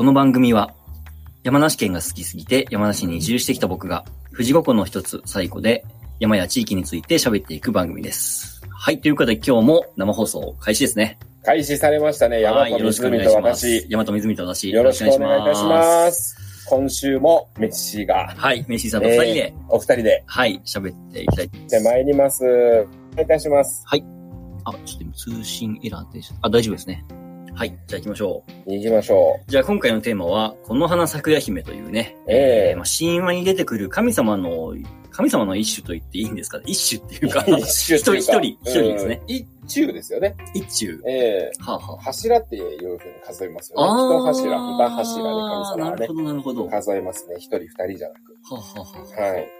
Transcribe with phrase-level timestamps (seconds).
[0.00, 0.72] この番組は、
[1.42, 5.84] 山梨県が好きすぎて山梨に移住してきた僕が、富士五湖の一つ、最古で、
[6.18, 8.62] 山や地域について喋っていく番組です。
[8.70, 11.18] はい、ということで今日も生放送開始ですね。
[11.44, 12.40] 開始されましたね。
[12.40, 13.66] 山はい、とよろしくお願湖といします。
[13.66, 13.86] 私。
[13.90, 14.70] 山と湖と私。
[14.70, 16.64] よろしくお願いいたします。
[16.70, 22.44] 今週もメッシーが、はい、メッシーさんと二人で、えーお二人で、はい、喋っていきたいと思いますで、参ります。
[22.44, 22.86] お願
[23.18, 23.84] いいたします。
[23.84, 26.36] あ、ちょっと今通信エラーでした。
[26.40, 27.04] あ、大丈夫ですね。
[27.60, 28.72] はい、じゃあ行きましょう。
[28.72, 34.74] 行きましょじゃあ今回のテーマは、この花咲夜姫というね、ええまあ、神話に出てくる神様の、
[35.10, 37.50] 神様の一種と言っていいんですか一種っていうか、う。
[37.60, 39.20] 一種っていうか一人一人ですね。
[39.28, 40.34] うん一中ですよね。
[40.54, 40.98] 一種。
[41.06, 43.86] ええはあ、はあ、柱っていうふうに数えますよね。
[43.86, 46.64] あ一柱、二柱で神様はねなるほ、ど、なるほど。
[46.64, 47.34] は数えますね。
[47.36, 48.36] 一人二人じゃなく。
[48.52, 49.32] あ、はあ、はあ。
[49.32, 49.59] はい。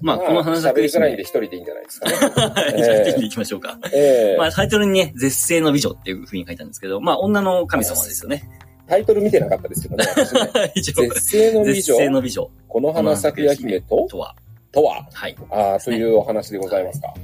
[0.00, 1.16] まあ、この花咲喋りづらいん姫。
[1.18, 2.16] で一人でいいんじゃないですかね。
[2.16, 3.78] はい、じゃあ一人で行きましょうか。
[3.92, 8.42] ええまあ、タイトルにね、絶世の美女っていう風に書いたんですけど、まあ、女の神様ですよね。
[8.88, 10.72] タイトル見てなかったですけどね、私ね。
[10.74, 14.34] 絶世の美絶女、世の美女この花咲夜姫と、とは、
[14.72, 15.36] とは、はい。
[15.50, 17.14] ああ、というお話でございますか。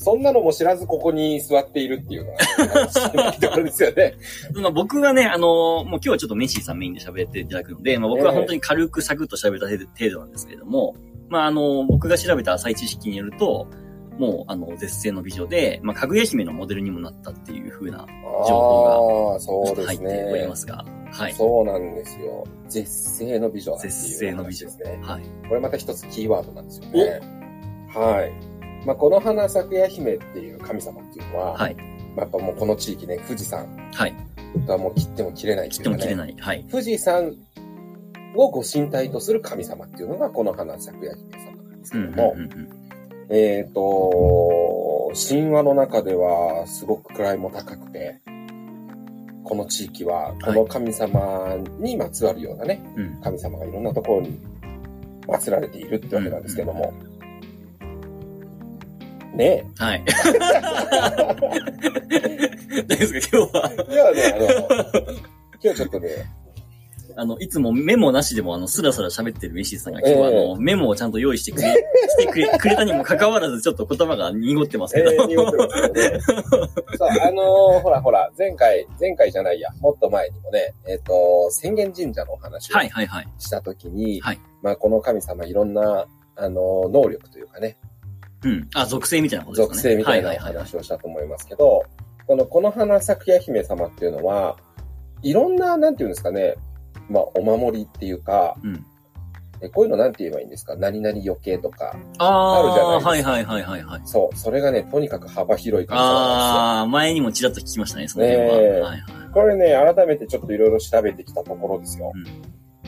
[0.00, 4.14] そんなのも知らずここに座っているっていうのが、知らないところですよね。
[4.54, 10.94] まあ、僕がね、あのもう今日はちょっとメッシーさんメインで喋っていただくので、まあ、僕は本当に軽くサクッと喋った程度程度なんですけれども、
[11.28, 13.66] まあ、あの、僕が調べた浅い知識によると、
[14.18, 18.06] もう、あの、絶世の美女で、まあ、かぐや姫のモデルにもなったっていう風な
[18.48, 20.56] 情報ああ、そうです入っておりまね。
[20.56, 21.32] すが、はい。
[21.34, 22.44] そうなんですよ。
[22.68, 24.98] 絶世の美女だっていう絶世の美女話ですね。
[25.02, 25.22] はい。
[25.48, 27.20] これまた一つキーワードなんですよね。
[27.94, 28.47] はい。
[28.88, 31.74] まあ、この花咲夜姫っていう神様っていうのは、はい。
[31.74, 31.82] ま
[32.16, 34.14] あ、やっぱもうこの地域ね、富士山はい。
[34.66, 36.08] とはもう切っても切れない切っっていうかね。
[36.08, 36.42] ても切れない。
[36.42, 36.64] はい。
[36.70, 37.34] 富士山
[38.34, 42.68] をご神体とする神様っていうのがこの花咲夜姫様なんですけうん、ども、うん、うん。
[43.28, 48.22] えっ、と、神話の中ではすごく位も高くて、
[49.44, 53.20] この地域はこの神様にまつわるようなね、うん。
[53.20, 54.40] 神様がいろんなところに
[55.26, 56.94] 祀られているってわけなんですけども、
[59.38, 60.04] ねはい。
[62.86, 63.72] 大丈夫ですか今日は。
[63.72, 63.76] え。
[63.94, 64.46] ではね、あの、
[65.62, 66.08] 今日ちょっとね、
[67.16, 71.72] あの、いつもメモなしでも、あの、スラスラ喋ってるメシーさんが今日は、あえの、メモをちゃんと用意してくれ、
[72.08, 75.10] してくれ、くれたにもかかわらず、ちょっと言葉が濁ってますけど。
[75.12, 76.20] えー、濁ってますね。
[76.96, 83.28] そう、あのーほらほら、前回、前回じゃないや、もっと前にもね、えっ、と、宣言神社のお話をはい、はい、はい。
[83.38, 86.06] したときに、はいまあ、この神様いろんな、
[86.36, 87.78] あのー能力というかね、
[88.44, 88.68] うん。
[88.74, 89.80] あ、属性みたいなことですかね。
[89.80, 91.82] 属性みたいな話をしたと思いますけど、
[92.26, 94.56] この、この花咲夜姫様っていうのは、
[95.22, 96.54] いろんな、なんていうんですかね、
[97.08, 98.84] まあ、お守りっていうか、うん。
[99.60, 100.76] えこういうのなんて言えばいいんですか？
[100.76, 101.96] 何々余計とか。
[102.18, 104.02] ああるじゃないあ、ですかはいはいはいはいはい。
[104.04, 108.44] そう、それがね、とにかく幅広い神様なんああ、前にもちらっと聞きましたね、その点は。
[108.44, 109.00] ねえはいはい。
[109.34, 112.12] これね、改めてちょっといろいろ調べてきたところですよ。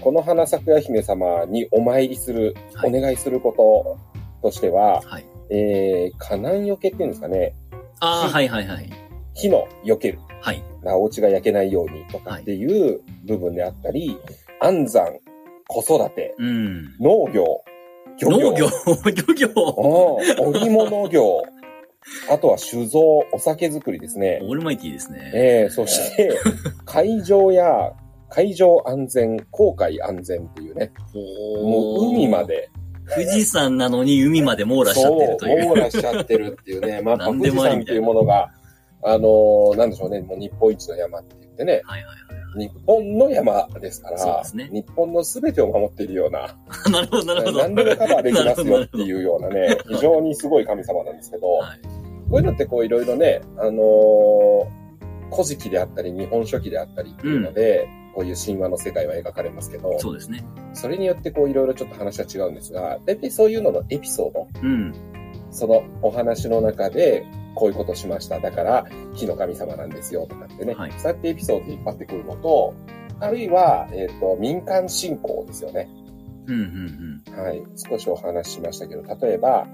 [0.00, 3.99] この花咲夜姫様にお参りする、はいお願いするこ
[4.41, 5.27] ととしては、はい。
[5.50, 7.55] えー、火難よけっていうんですかね、
[8.00, 8.91] ああ、はいはいはい。
[9.34, 10.19] 火のよける。
[10.41, 10.62] はい。
[10.83, 14.19] なお家が焼けないようにとかっていう部分であったり、
[14.61, 15.19] 安産、
[15.69, 16.97] 子育て、うん。
[16.99, 17.62] 農業、
[18.21, 18.69] 漁業、農業、
[19.28, 19.49] 漁業。
[19.49, 21.43] うん織物業、
[22.31, 23.00] あとは酒造、
[23.32, 24.41] お酒作りですね。
[24.43, 25.32] オールマイティーですね。
[25.34, 26.38] えー、そして、
[26.84, 27.93] 海上や、
[28.28, 32.44] 海上安全、航海安全っていうね、 もう海ま。
[32.44, 32.71] で、
[33.15, 35.62] 富士山なのに海まで網羅しちゃってるという。
[35.62, 38.50] そう、網羅しちゃってるっていうね、まあ、富士山っていうものが、
[39.03, 42.16] あのーなんでしょうね、もう日本一の山って言ってね、はいはい
[42.56, 46.56] 日本の山ですから、そうですね日本の全てを守っているような、は
[46.88, 46.91] い。
[46.91, 47.59] なるほど、なるほど。
[47.59, 49.00] 何でもカバーできますよってう。
[49.03, 51.81] いうようなね、非常にすごい神様なんですけど、はい。
[51.82, 51.91] こ
[52.32, 54.81] ういうのってこういろいろね、あのー
[55.32, 60.44] 古事記であったり、日本書紀であったりっていうので、こういう神話の世界は描かれますけど、そうですね。
[60.72, 64.94] それによってこういろいろちょっと話は違うんですが、大体そういうののエピソード、うん。
[65.50, 67.25] そのお話の中で、
[67.55, 68.40] こういうことしました。
[68.40, 72.75] だから、火の神様なんですよとかってね、はいそうやってエピソード引っ張ってくるのと、
[73.20, 75.88] あるいは、えっ、と、民間信仰ですよね。
[76.46, 77.62] うん、うん、はい。
[77.76, 79.67] 少しお話ししましたけど、例えば、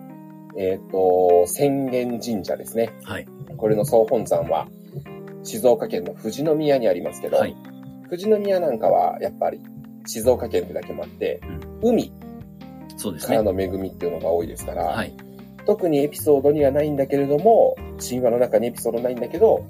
[0.58, 2.92] えっ、と、浅間神社ですね。
[3.02, 3.10] うん。
[3.10, 3.26] はい。
[3.56, 4.68] これの総本山は、
[5.44, 7.56] 静岡県の富士宮にありますけど、はい。
[8.08, 9.60] 富士宮なんかは、やっぱり、
[10.06, 11.40] 静岡県ってだけもあって、
[13.10, 13.36] うですね。
[13.36, 15.12] からの恵みっていうのが多いですから、はい。
[15.66, 19.66] 特にエピソードにはないんだけれども、神話の中にエピソードないんだけど、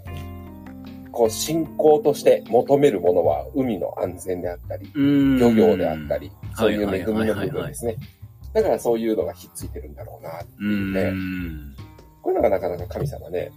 [1.11, 5.39] こう、信仰として求めるものは海の安全であったり、うん。
[5.39, 7.97] 漁業であったり、そういうはい恵みの部分ですね。
[8.53, 11.11] だからそういうのがひっついてるんだろうなってういうね。
[11.11, 11.75] ん。
[12.23, 13.53] こういうのがなかなか神様ね、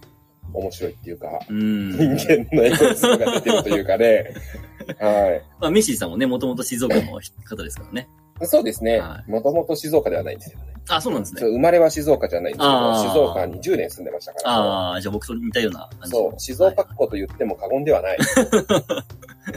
[0.52, 1.92] 面白いっていうか、うん。
[1.92, 4.34] 人間のエゴイズムが出てるというかね、
[4.98, 8.08] はまあ、メッシーさんもね、もともと静岡の方ですからね。
[8.42, 8.46] い。
[8.46, 9.22] そうですねは。
[9.26, 10.74] もともと静岡ではないんですけどね。
[10.88, 11.42] あ、そうなんですね。
[11.42, 14.50] 生まれは静岡じゃないんですけど、静岡に10年住んでましたから。
[14.50, 16.10] ああ、じゃあ僕と似たような感じ。
[16.10, 18.18] そう、静岡っ子と言っても過言ではない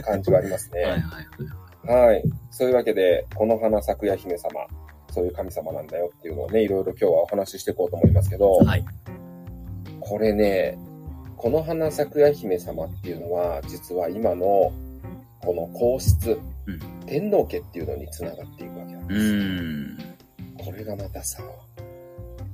[0.02, 1.04] 感じはありますはいはいね。
[1.86, 2.06] はい。
[2.06, 2.22] はい。
[2.50, 4.50] そういうわけで、この花咲夜姫様、
[5.10, 8.84] そういう神様なんだよっていうのをね、いろいろ今日はお話ししていこうと思いますけど、はい。
[10.06, 10.78] これね、
[11.36, 14.72] この花咲夜姫様っていうのは、実は今の
[15.40, 20.04] この皇室、うん天皇家っていうのにつながっていくわけなんうで
[20.64, 20.64] す。
[20.64, 21.42] これがまたさ、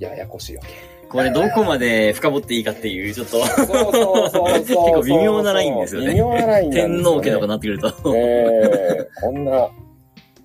[0.00, 0.69] ややこしいわけ。
[1.08, 4.58] これどこまで深掘っていいかっていう、ちょっと、そうそうそう。
[4.58, 6.82] 結構微妙なラインですよね微妙なラインね。
[6.82, 8.17] 天皇家とかなってくると。
[8.17, 9.70] ええこんな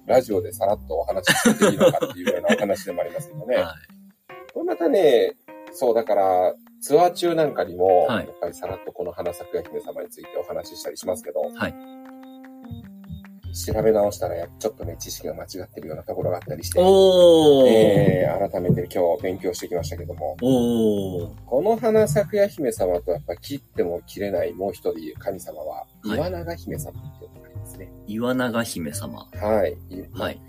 [0.06, 3.56] ラジオでさらっとお話ししていいのかっていうようなお話でもありますけどね。
[3.58, 3.76] は
[4.54, 5.36] これまたね、
[5.72, 11.76] そうだから、ツアー中なんかにも、はいやっぱりさらっとこの花咲夜姫様についてお話ししたりしますけど、はい
[13.56, 16.80] 調べ直したらやちょっとね、知識が間違ってるようなところがあったりして。
[16.82, 20.36] えー改めて今日勉強してきましたけども。
[21.46, 27.90] この花咲夜姫様とやっぱ切っても切れないもう一人神様は、はい岩永姫様っていうのがありますね。
[28.08, 29.20] 岩永姫様。
[29.20, 29.78] はい。
[30.14, 30.42] はい。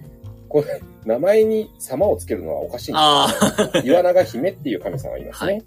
[0.48, 5.52] これ、名前に様をつけるのはおかしいんですあけど、岩永姫っていう神様がいますね。
[5.52, 5.64] はい。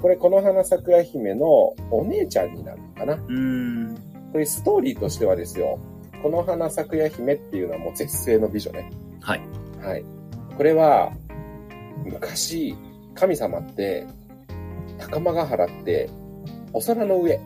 [0.00, 3.14] これ、この花桜姫のお姉ちゃんになるのかな。
[3.14, 3.24] ー。
[3.24, 3.32] うー
[3.92, 3.96] ん。
[4.32, 5.78] これ、ストーリーとしてはですよ、
[6.22, 8.90] この花桜姫っていうのはもう絶世の美女ね。
[9.20, 9.40] はい。
[9.82, 10.04] はい。
[10.56, 11.12] これは、
[12.04, 12.74] 昔、
[13.14, 14.06] 神様って、
[14.98, 16.08] 高間ヶ原って、
[16.72, 17.38] お空の上、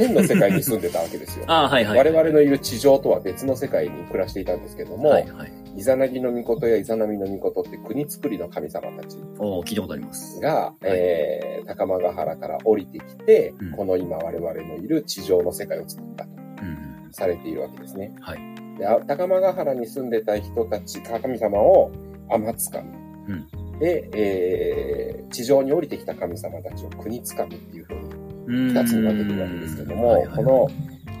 [0.00, 1.44] 天の世界に住んでたわけですよ。
[1.48, 1.98] あー、はいはい。
[1.98, 5.52] 我々のいる地上とは別の世界に暮らしていたんですけども、はいはい。
[5.76, 10.40] イザナギの御事やイザナミの御事って国作りの神様たちおー、聞いたことあります。
[10.40, 16.30] が、えー、高間ヶ原から降りてきて、うんこの今我々のいる地上の世界を作ったと
[16.62, 17.12] うん。
[17.12, 18.12] されているわけですね。
[18.20, 18.38] はい。
[18.78, 21.90] であ高間ヶ原に住んでた人たち、神様を
[22.28, 22.88] 天津神。
[23.28, 28.19] うんで、えー、地上に降りてきた神様たちを国津神っていうふうに
[28.50, 28.74] うーん。
[28.74, 30.68] 二つに分けてるわけですけども、この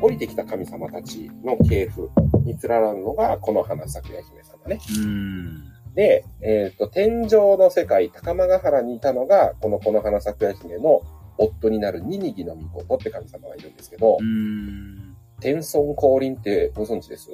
[0.02, 2.10] 降りてきた神様たちの系譜
[2.44, 4.80] に連なるのがこの花咲夜姫様ね。
[5.94, 11.02] で、えっ、と、天上の世界、高間ヶ原にいたのが、このこの花咲夜姫の
[11.36, 14.18] 夫になるニニギの御事って神様がいるんですけど。
[15.40, 17.30] 天孫降臨ってご存知です？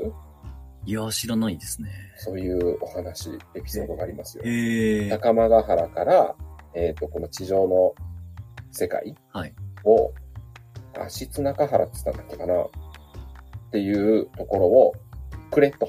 [0.84, 1.90] いや、知らないですね。
[2.16, 4.44] そういうお話、エピソードがありますよ。
[4.46, 5.08] へえ。
[5.10, 6.34] 高間ヶ原から、
[6.74, 7.94] えっ、と、この地上の
[8.70, 9.54] 世界はい
[9.86, 10.12] を、
[10.98, 12.62] 足津中原って言ったんだっけかな？
[12.62, 12.68] っ
[13.70, 14.94] ていうところを
[15.50, 15.88] くれと。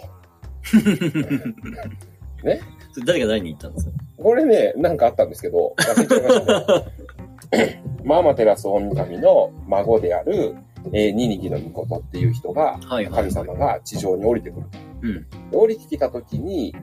[2.43, 2.61] ね？
[2.93, 3.91] それ誰が誰に言ったんですか？
[4.17, 7.83] これね、なんかあったんですけど、忘れちゃいましたね。
[8.03, 10.55] マーマテラス大神の孫である、
[10.93, 13.13] えーニニギの御事っていう人が、はいはい。
[13.13, 14.77] 神様が地上に降りてくると。
[15.03, 15.49] うん。
[15.51, 16.75] で降りてきた時に、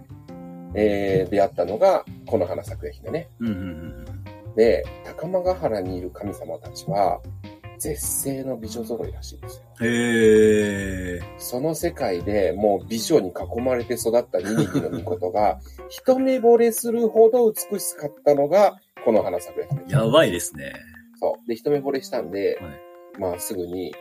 [0.74, 3.28] えー出会ったのが、この花咲夜姫ね。
[3.40, 4.04] うんうんうん。
[4.56, 7.20] で、高間ヶ原にいる神様たちは、
[7.78, 9.86] 絶世の美女揃いらしいんですよ。
[9.86, 11.20] へえ。
[11.38, 15.60] その世界でもう美女に囲まれて育ったニニギの御事が、
[15.90, 19.92] 一目惚れするほど美しかったのが、この花咲夜姫。
[19.92, 20.72] やばいですね。
[21.20, 21.48] そう。
[21.48, 23.94] で、一目惚れしたんで、はいまあすぐに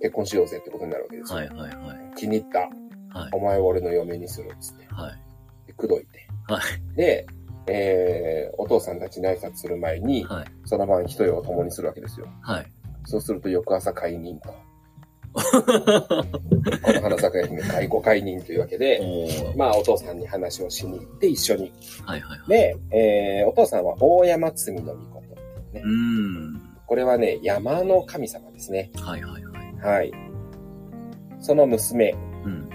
[0.00, 1.38] 結婚しようぜってことになるわけですよ。
[1.38, 2.14] はいはいはい。
[2.16, 2.60] 気に入った。
[3.18, 3.30] はい。
[3.32, 4.86] お前を俺の嫁にするっつって。
[4.90, 5.18] はい。
[5.66, 6.28] で、口説いて。
[6.46, 6.60] は
[6.96, 7.26] で、
[7.66, 10.46] えー、お父さんたちに挨拶する前に、はい。
[10.64, 12.26] その晩一夜を共にするわけですよ。
[12.42, 12.72] はい。
[13.04, 14.54] そうすると翌朝解任と。
[15.34, 15.42] こ
[16.92, 19.00] の花咲夜姫解雇解任というわけで、
[19.56, 21.72] まあお父さんに話をしに行って一緒に。
[22.04, 22.48] はいはいはい。
[22.48, 25.34] で、えー、お父さんは大山積の御事
[25.72, 25.88] ねう。
[25.88, 26.62] ーん。
[26.86, 28.90] これはね、山の神様ですね。
[28.96, 29.76] はいはいはい。
[29.76, 30.12] はい。
[31.40, 32.68] その娘うん。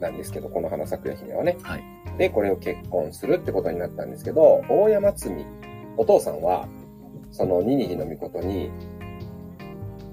[0.00, 1.56] なんですけど、この花咲夜姫はね。
[1.62, 1.84] はい。
[2.18, 5.34] で、これを結婚するってことになったんですけど、大山積
[5.96, 6.68] お父さんは、
[7.32, 8.70] そのニニギの御事に、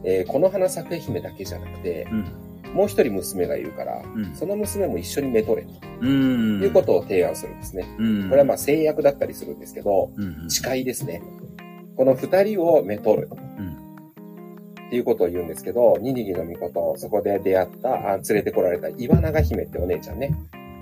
[0.04, 2.48] えーこの花咲夜姫だけじゃなくて、うん。
[2.74, 4.36] もう一人娘がいるから、うん。
[4.36, 6.06] その娘も一緒にめとれと。
[6.06, 7.86] いうことを提案するんですね。
[7.98, 8.30] うん。
[8.30, 10.12] これはまあ制約だったりするんですけど。
[10.50, 11.22] 誓いですね。
[11.96, 13.30] この二人をめとる。
[13.58, 13.88] うん。
[14.88, 20.34] っていうことを言うんですけど、ニニギの御事、そこで出会った、あ連れてこられた岩永姫ってお姉ちゃんね、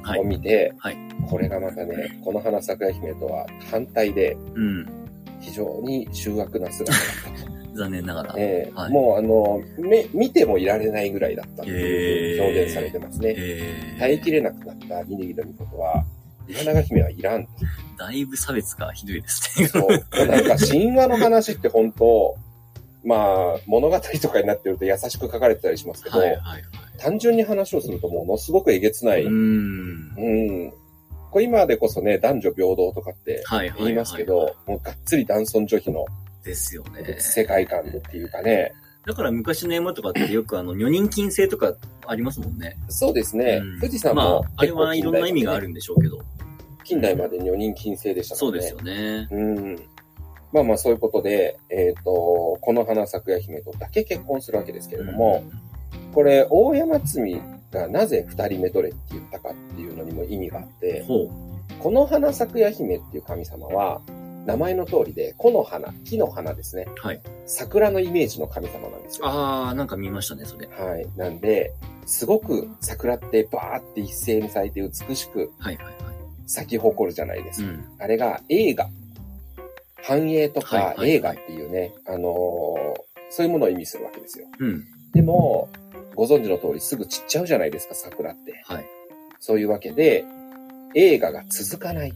[0.06, 0.26] をはい。
[0.26, 0.98] 見て、はい
[1.30, 4.86] これがまたね、この花咲夜姫とは反対で、うん。
[5.42, 6.98] 非常に醜悪な姿だ
[7.76, 8.32] 残念ながら。
[8.32, 8.42] った。
[8.42, 13.34] ええはいもうあの、目、見てもいられないぐらいだったっていう表現されてますね。
[13.38, 16.06] え耐えきれなくなったニニギの御事は、
[16.48, 17.50] 岩永姫はいらんと。
[17.98, 19.68] だいぶ差別がひどいですね。
[19.68, 20.28] そう。
[20.28, 22.36] なんか神話の話って本当、
[23.04, 23.16] ま
[23.56, 26.64] あ、物語とかになってると優しく書かれてたりしますけど、はいはいはい。
[26.98, 29.24] 単純に話をするとものすごくえげつない。
[29.24, 30.68] うーうん。
[30.68, 30.74] ん。
[31.32, 33.84] これ今でこそね、男女平等とかってはいはいはい。
[33.84, 36.06] 言いますけど、もうがっつり男尊女卑の
[36.44, 37.18] ですよね。
[37.20, 38.74] 世界観っていうかね。
[39.06, 41.76] だから昔の山とかってよくあの、 女人禁制とか
[42.08, 42.78] ありますもんね。
[42.90, 43.62] そうですね。
[43.62, 46.20] うん富士山まあも、あれはいろんな意味があるんでしょうけど。
[46.84, 48.62] 近代まで女人禁制でしたもんね。
[48.62, 49.28] そうですよね。
[49.32, 49.76] うん。
[50.54, 55.44] まあまあそういうことで、えっ、と、この花咲夜姫とだけ結婚するわけですけれども、
[56.14, 61.06] これ、大山積がなぜ二人目取れって言ったかっていうのにも意味があって。
[61.80, 64.02] この花咲夜姫っていう神様は、
[64.46, 66.88] 名前の通りで、木の花、木の花ですね。
[67.02, 67.22] はい。
[67.48, 69.28] 桜のイメージの神様なんですよ。
[69.28, 70.68] あー、なんか見ましたね、それ。
[70.68, 71.08] はい。
[71.18, 71.74] なんで、
[72.06, 75.96] すごく桜ってバーって一斉に咲いて美しくはいはいはい。
[76.46, 77.72] 咲き誇るじゃないですか。
[77.72, 77.86] うん。
[78.00, 78.88] あれが映画。
[79.96, 84.48] 繁栄とか映画っていうね、あのーそういうものを意味するわけですよ。
[84.60, 84.86] うん。
[85.16, 85.70] でも、
[86.14, 88.62] ご存知の通りすぐ散っちゃうじゃないですか、桜って。
[88.66, 88.86] はい。
[89.40, 90.24] そういうわけで、
[90.94, 92.14] 映画が続かないっ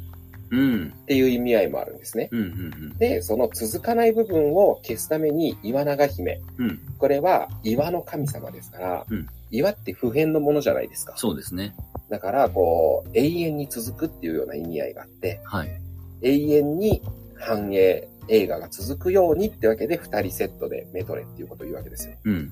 [0.51, 0.94] うん。
[1.06, 2.29] ていう意味合いもあるんですね。
[2.32, 6.41] うん、うん、で、その続かない部分を消すために岩長姫。
[6.58, 6.70] うん。
[6.70, 6.79] うん。
[6.98, 11.13] これは岩の神様ですから、うん岩って不変のものじゃないですか。
[11.18, 11.74] そうですね。
[12.08, 15.82] だから、こう、永遠に続くっていうような意味合いがあって、はい。
[16.22, 17.01] 永遠に
[17.36, 22.15] 繁栄、映画が続くようにってわけで二人セットでメドレーっていうことを言うわけですよ。
[22.25, 22.51] うん。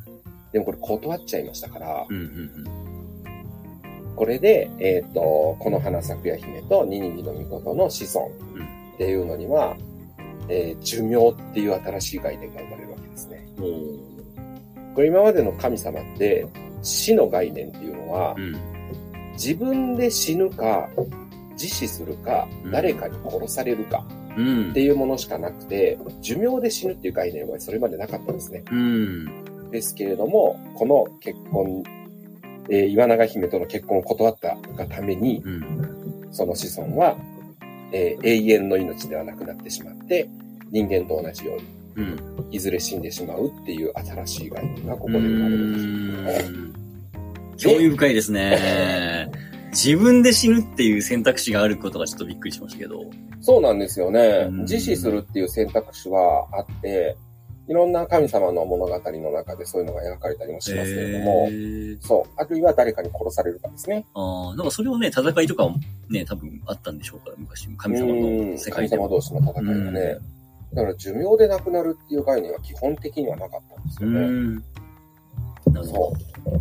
[0.52, 9.78] でもこれ断っちゃいましたからう、ん、うん、これで、えっ、と、この花咲夜姫とニニギの御事の子孫っていうのには、
[10.50, 13.48] えー寿命っていう新しい概念が生まれるわけですね。
[14.96, 16.48] これ今までの神様って
[16.82, 18.56] 死の概念っていうのはう、ん。
[19.34, 20.90] 自分で死ぬか、
[21.52, 24.04] 自死するかう、ん誰かに殺されるか
[24.36, 24.82] うんって。
[24.82, 28.64] いうものしかなくて、寿命で死ぬっていう概念はそれまでなかったんですね。
[28.72, 29.47] うん。
[29.72, 31.84] ですけれども、この結婚、
[32.70, 36.28] えー岩永姫との結婚を断ったがために、うん。
[36.32, 37.16] その子孫は、
[37.92, 40.30] えー永遠の命ではなくなってしまって、
[40.72, 41.64] 人間と同じように、
[41.96, 42.48] うん。
[42.52, 46.40] いずれ死んでしまうっていう新しい概念がここうで生まれるんで
[47.58, 47.68] す。
[47.70, 49.30] 興味深いですね。
[49.72, 53.04] 自分で死ぬっていう選択肢があることがちょっとびっくりしましたけど。
[53.42, 54.62] そうなんですよねうん。
[54.62, 57.16] 自死するっていう選択肢はあって、
[57.68, 62.30] いろんな神様の物語の中でそういうのが描かれたりもしますけれどもへ、ーそう。
[62.38, 64.06] あるいは誰かに殺されるかですね。
[64.14, 65.76] ああ、なんかそれをね、戦いとかも
[66.10, 69.04] ね、多分あったんでしょうから、昔、神様うんの世神界でも。
[69.04, 70.18] 様同士の戦いがね。
[70.74, 74.28] だから寿命で亡くなるっていう概念は基本的にはなかったんですうよね。
[74.28, 74.56] ん。
[74.56, 74.62] な
[75.82, 76.14] るほ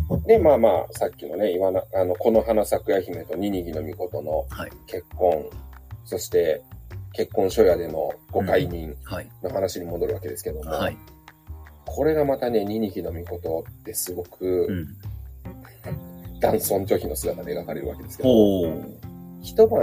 [0.09, 0.27] そう。
[0.27, 5.45] で、まあまあ、さっきのね、岩な、あの、この花咲夜姫とニニギの御事のはい結婚、
[6.03, 6.61] そして、
[7.17, 8.95] 結婚書屋でのご解任。
[9.41, 10.97] の話に戻るわけですけども、はい。
[11.85, 14.87] これがまたね、ニニギの御事ってすごうく、ん。
[16.39, 18.29] 男尊女卑の姿で描かれるわけですけど。
[19.41, 19.81] 一晩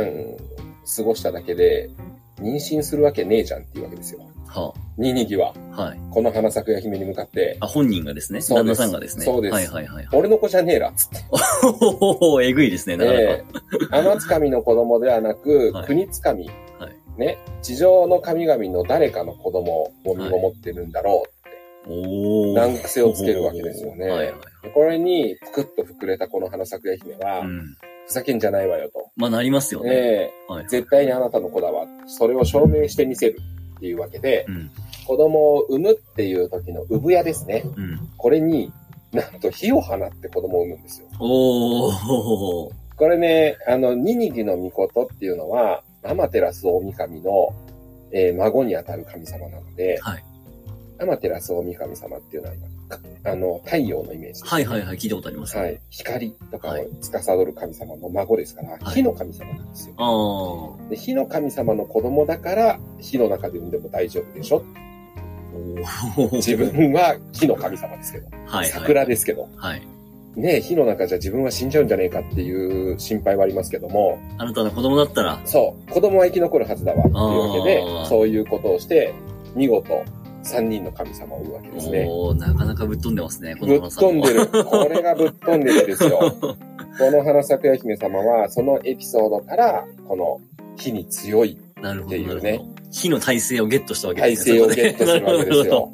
[0.96, 1.90] 過ごしただけで、
[2.38, 4.20] 妊娠するわけねえじゃんっていうわけですよ。
[4.46, 5.82] はニニギは、あ。
[5.82, 6.00] はい。
[6.10, 8.38] この花咲夜姫に向かって、あ、本人がですね。
[8.38, 9.24] 旦そうです那さんがですね。
[9.24, 10.08] そうですはいはいはいはい。
[10.12, 11.24] 俺の子じゃねえら、つって。
[11.30, 13.24] ほほほほえぐいですね、なかなか。
[14.14, 16.48] えつかみの子供ではなく、はい国つかみ、
[16.78, 21.24] はいね、地上の神々の誰かの子供を身ごもってるんだろ
[21.86, 22.54] おお。
[22.54, 24.34] 難癖をつけるわけですよねはいはい。
[24.64, 24.70] う。
[24.72, 27.76] これに、ぷくっと膨れたこの花咲夜姫は、うん。
[28.06, 29.10] ふざけんじゃないわよと。
[29.16, 29.90] まあなりますよね。
[29.90, 30.68] えはいえ。
[30.68, 31.86] 絶対にあなたの子だわ。
[32.06, 33.38] それを証明してみせる
[33.76, 34.70] っていうわけで、うん。
[35.06, 37.62] 子供を産むっていう時の産屋ですね。
[37.76, 38.08] うん。
[38.16, 38.72] これに、
[39.12, 41.06] なんと火を放って子供を産むんですよ。
[41.20, 42.72] おお。
[42.96, 47.54] これね、あの、ニニギの御事っていうのは、アマテラス大神の、
[48.12, 50.24] えー孫にあたる神様なので、はい。
[51.00, 52.54] アマテラス大神様っていうのは、
[53.24, 55.56] あの、太陽のイメージです、はいはいはい、聞いたことあります。
[55.56, 55.80] はい。
[55.90, 59.94] 光とかをはい司る神様の孫ですから、はい火の神様なんですよ。
[59.98, 60.88] ああ。
[60.90, 64.62] で火の神様の子供だから、火の中で産んでも大丈夫でしょ
[66.16, 68.66] お 自分は火の神様ですけど、はい。
[68.66, 69.93] 桜ですけど、はい。
[70.36, 79.14] ね火の中じゃ自分は死んじゃうんじゃねえかっていう心配はありますけども、あなたの子供だったら、そう、子供は生き残るはずだわっていうわけでそういうことをして、
[79.54, 80.04] 見事、
[80.42, 82.06] 三人の神様を生むわけですね。
[82.08, 83.80] おおなかなかぶっ飛んでますね、こぶっ。
[83.80, 84.46] 飛んでる。
[84.46, 86.18] これがぶっ飛んでるんですよ。
[86.40, 90.40] この花咲夜姫様は、そのエピソードから、この
[90.76, 92.60] 火に強いなるほど、っていうね。
[92.90, 94.58] 火の体制をゲットしたわけ体ですね。
[94.58, 95.92] 制をゲットするわけですよ。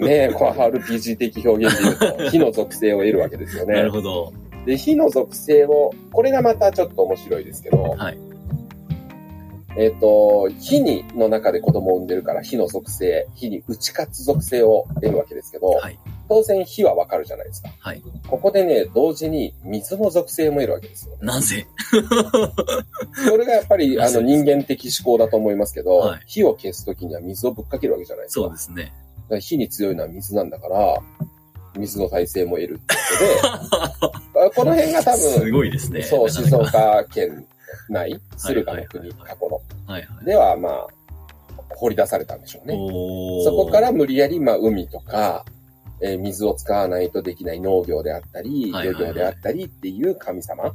[0.06, 3.72] ねえ、こう RPG 的表現で言うと、火の属性を得るわけですよほど。
[3.72, 3.90] なるね。
[3.90, 4.32] ほど。
[4.66, 8.18] で、火の属性を、これがまたちょっと面白いですけど、はい。
[9.78, 15.98] えっ、と、火にの中で子供を産んでるから火の属性、火に打ち勝つ属性を得るわけですけど、はい。
[16.28, 17.68] 当然火はわかるじゃないですか。
[17.78, 18.02] はい。
[18.28, 21.16] ここでね、同時に水の属性も得るわけですよ。
[21.20, 21.66] なぜ？
[23.28, 28.40] それがやっぱり、 あの人間的思考だと思いますけど、はい火を消すときには水をぶっかけるわけじゃないですか。
[28.42, 28.92] そうですね。
[29.40, 30.96] 火に強いのは水なんだから、
[31.76, 36.02] 水の耐性も得るってことで、 この辺が多す分、ごいですね。
[36.02, 37.46] そう、静岡県
[37.88, 39.60] 内、駿河の国、過去の。
[39.86, 40.24] はいはい。
[40.24, 40.86] では、まあ、
[41.76, 42.74] 掘り出されたんでしょうね。
[43.44, 45.44] そこから無理やり、まあ、海とか、
[46.00, 50.72] えー水を使わないとできない農業であったり、漁業であったりっていう神様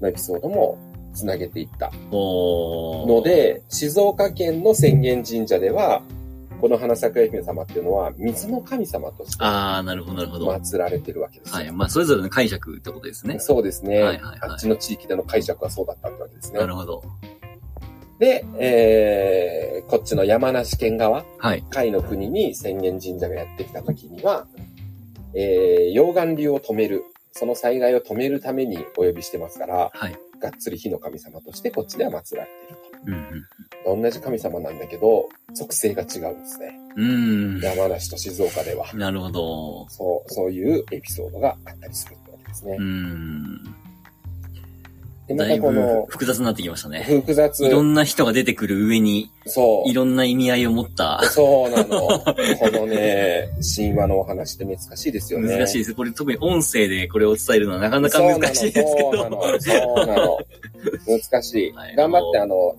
[0.00, 0.78] のエピソードも
[1.14, 6.02] つなげていったの、で、静岡県の浅間神社では、
[6.60, 10.50] この花咲姫様っていうのは、水の神様としてああ、なるほど、なるほど。
[10.50, 11.54] 祀られてるわけですよ。
[11.56, 11.72] はい。
[11.72, 13.38] まあ、それぞれの解釈ってことですね。
[13.38, 16.66] そうですね、はいはいはいあっちの地域での解釈はそうだったってわけですねな。
[16.66, 17.02] るほど。
[18.18, 21.62] で、えー、こっちの山梨県側、はい。
[21.62, 24.46] 甲斐の国に浅間神社がやってきた時には、
[25.34, 30.16] えー、溶岩流を止める、その災害を止めるためにお呼びしてますから、はい。
[30.40, 33.98] がっつり火の神様としてこっちでは祀られているうんうん。
[33.98, 34.02] と。
[34.02, 36.78] 同じ神様なんだけど、属性が違うんですね。
[36.96, 38.92] うー山梨と静岡では。
[38.92, 38.98] ん。
[38.98, 39.88] なるほど。
[39.88, 42.84] そう、そういうエピソードがあったりするってわけですねうー。
[42.84, 43.74] ん。
[45.28, 47.02] で、まだいぶたこの、複雑になってきましたね。
[47.02, 51.86] 複雑い、ろんな人が出てくる上に、そうい、ろんな意味合いを持った、そうなの。
[51.86, 52.24] こ
[52.72, 55.56] のね、 神話のお話って難しいですよね。
[55.56, 55.94] 難しいです。
[55.94, 58.88] これ特に音声でこれを伝えるのはなかなか難しいですけど。
[58.88, 60.38] そうなの、そうなの。
[61.06, 61.72] 難しい。
[61.76, 62.74] はい頑張って、あの、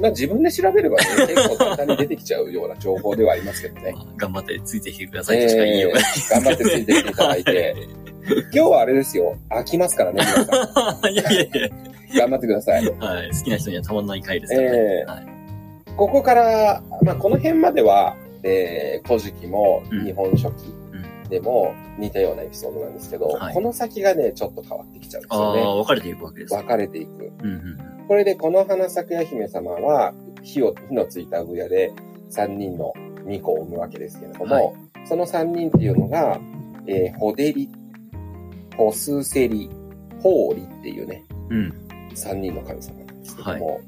[0.00, 3.94] まあ、自分で調べればね、 結構簡単に出てきちゃうような情報ではありますけどね。
[4.16, 6.12] 頑張ってついてきてくださいとしか言いようがない。
[6.30, 7.76] 頑張ってついてきていただいて。
[8.26, 9.36] 今日はあれですよ。
[9.50, 11.68] 飽きますからね、皆さ いやいやいや。
[11.68, 12.30] ん。
[12.30, 12.84] 頑張ってください。
[12.98, 13.30] はい。
[13.30, 14.78] 好きな人にはたまんない回ですからね。
[14.78, 15.26] ええはい。
[15.96, 20.74] ここから、まあ、この辺までは、えー、古事記もうん日本書紀
[21.28, 25.62] でも似たようなエピソードなんですけど、はいこの先がね、ちょっと変わってきちゃうんですあよね。
[25.62, 26.54] あ、分かれていくわけです。
[26.54, 27.32] 分かれていく。
[27.42, 31.90] うんうんこれでこの花咲夜姫様は火を、火のついた産屋で
[32.30, 32.92] 3人の
[33.24, 34.72] 巫女を産むわけですけれども、はい
[35.06, 36.38] その3人っていうのが、
[36.86, 37.68] えー、ホデリ、
[38.76, 39.70] ホスセリ、
[40.20, 41.56] ホーリっていうね、うん。
[41.58, 41.72] うん。
[42.14, 43.80] 3人の神様なんですけども、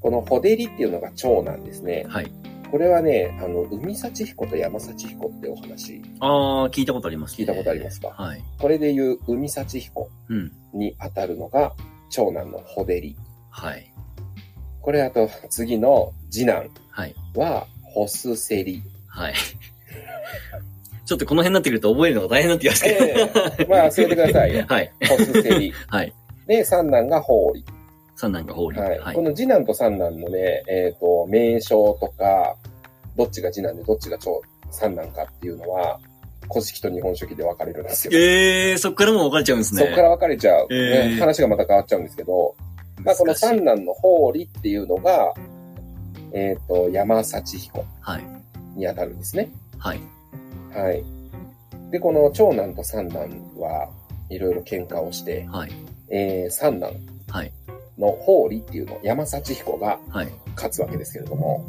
[0.00, 2.04] このホデリっていうのが長男ですね。
[2.08, 2.30] はい。
[2.70, 8.08] これはね、あの、海幸彦と山幸彦ってお話、ああ、聞いたことあります、聞いたことありますか？
[8.08, 8.42] はい。
[8.58, 10.52] これでいう海幸彦うん。
[10.72, 11.74] に当たるのが
[12.08, 13.16] 長男のホデリ。
[13.50, 13.92] はい。
[14.80, 17.14] これあと次の次男はい。
[17.36, 18.82] はホスセリ。
[19.06, 19.34] はい。
[21.04, 23.04] ちょっとこの辺になってくると覚えるのが大変になってきますけど。
[23.04, 24.64] ええまあ忘れてくださいよ。
[24.68, 24.92] はい。
[25.08, 25.72] ホスセリ。
[25.88, 26.14] はい。
[26.46, 27.64] で、三男がホーリ。
[28.16, 28.78] 三男が法理。
[28.78, 28.98] はい。
[28.98, 29.14] はい。
[29.16, 32.56] この次男と三男のね、えっ、と、名称とか、
[33.16, 35.98] どっちが次男でどっちが長、三男かっていうのは、
[36.48, 38.12] 古式と日本書紀で分かれるんですよ。
[38.14, 39.82] ええー、そっからもう分かれちゃうんですね。
[39.82, 42.54] そこから分かれちゃう、ええね話がまた変わっちゃうんですけど、
[43.04, 45.34] まあ、この三男のホーリっていうのが、
[46.32, 48.24] えっ、と、山幸彦はい。
[48.76, 49.50] に当たるんですね。
[49.78, 49.98] はい。
[49.98, 50.21] はい。
[51.90, 53.88] で、この長男と三男は
[54.30, 55.72] いろいろ喧嘩をして、はい。
[56.10, 56.92] えー、三男
[57.28, 57.52] はい。
[57.98, 60.28] のホーリっていうの、山幸彦がはい。
[60.54, 61.64] 勝つわけですけれども、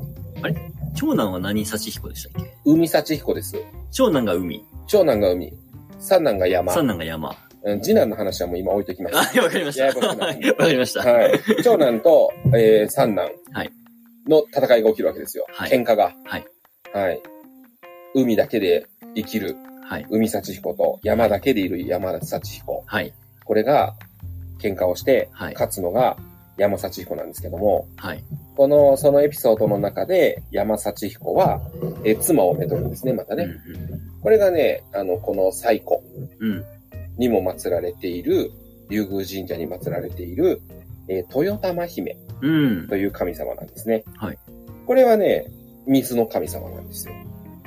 [0.95, 2.53] 長男は何幸彦でしたっけ？
[2.65, 3.55] 海幸彦です。
[3.91, 4.63] 長男が海。
[4.87, 5.53] 長男が海、
[5.99, 7.35] 三男が山、三男が山。
[7.63, 9.39] うん次男の話はもう今置いときます。
[9.39, 9.83] あ、わかりました。
[9.85, 10.99] ややこしくなるはいわかりました。
[10.99, 11.39] はい。
[11.63, 13.71] 長男と、えー、三男はい
[14.27, 15.45] の戦いが起きるわけですよ。
[15.49, 16.13] はい喧嘩が。
[16.25, 16.45] はい。
[16.93, 17.21] はい。
[18.15, 19.55] 海だけで生きる
[19.87, 20.05] はい。
[20.09, 22.83] 海幸彦と山だけでいる山幸彦。
[22.85, 23.13] はい。
[23.43, 23.95] これが
[24.59, 26.17] 喧嘩をしてはい勝つのが
[26.57, 28.23] 山幸彦なんですけども、はい。
[28.55, 31.61] この、そのエピソードの中で山幸彦は、
[32.03, 33.43] えー妻をめとるんですね、またね。
[33.43, 35.97] うんこれがね、あの、この最古
[36.39, 36.51] うん。
[36.51, 36.65] うん。
[37.17, 38.51] にも祀られている、
[38.89, 40.61] 竜宮神社に祀られている、
[41.09, 42.49] えー豊玉姫う
[42.83, 42.87] ん。
[42.87, 44.03] という神様なんですね。
[44.15, 44.37] はい。
[44.85, 45.45] これはね、
[45.87, 47.13] 水の神様なんですよ。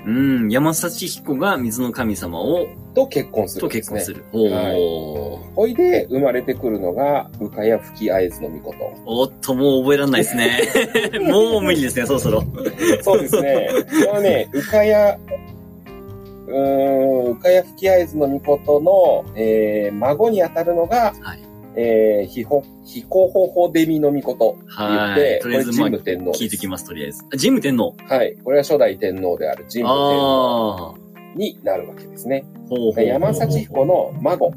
[0.06, 0.48] うん。
[0.48, 3.72] 山幸彦が水の神様を、と結婚するね。
[3.72, 4.24] 結婚する。
[4.32, 5.54] おー。
[5.54, 8.78] ほいで、生まれてくるのが、部下や吹き合図の御事。
[9.04, 10.60] おっと、もう覚えらんないですね。
[11.26, 12.44] もう無理ですね、そろそろ。
[13.02, 13.68] そうですね。
[14.06, 15.18] このね、うかや、
[16.46, 21.45] うーん、うかや吹き合図の御事の、えー、孫にあたるのが、はい。
[21.76, 26.42] えー、ひほ、ひこほほデミの御事って言っはい。、てこれとりあえず、まあ、神武天皇です。
[26.44, 27.24] 聞いてきます、とりあえず。
[27.24, 27.96] あ神武天皇。
[28.08, 28.36] はい。
[28.42, 30.94] これは初代天皇である神武天皇あ
[31.34, 31.38] あ。
[31.38, 32.44] になるわけですね。
[32.70, 33.04] ほうほうほう。
[33.04, 34.50] 山幸彦の孫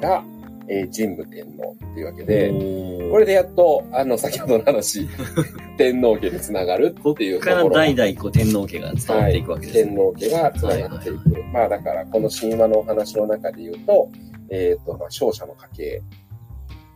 [0.00, 0.24] が、
[0.66, 5.06] えー神武天皇っていうわけで、でこれでやっと、あの、先ほどの話、
[5.76, 7.74] 天皇家につながるこっていうこからところ。
[7.76, 9.84] 代々こう天皇家が伝わっていくわけですね。
[9.84, 11.44] 天皇家がつながっていく。
[11.52, 14.08] まあだから、この神話のお話の中で言うと、
[14.50, 16.02] えっ、と、まあ、勝者の家系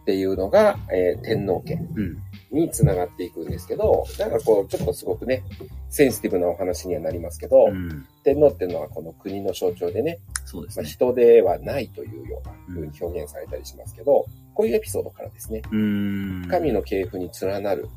[0.09, 2.17] っていうのが、えー天皇家うん。
[2.51, 5.43] につながっていくんですけど、なんかこう、ちょっとすごくね、
[5.91, 8.07] センシティブなお話にはなりますけど、うん。
[8.25, 10.87] 天皇っていうのはこの国の象徴でね、まあ、そうですね。
[10.87, 15.61] 人ではないというような風に表現されたりしますけど、こういうエピソードからですね。
[15.71, 17.91] 神の系譜に連なる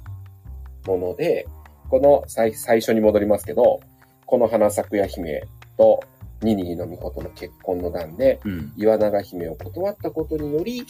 [0.86, 1.47] もので、
[1.89, 3.80] この最最初に戻りますけど、
[4.26, 5.43] この花咲夜姫
[5.78, 6.04] と
[6.41, 8.73] ニニーの御事の結婚の段で、うん。
[8.77, 10.84] 岩永姫を断ったことにより、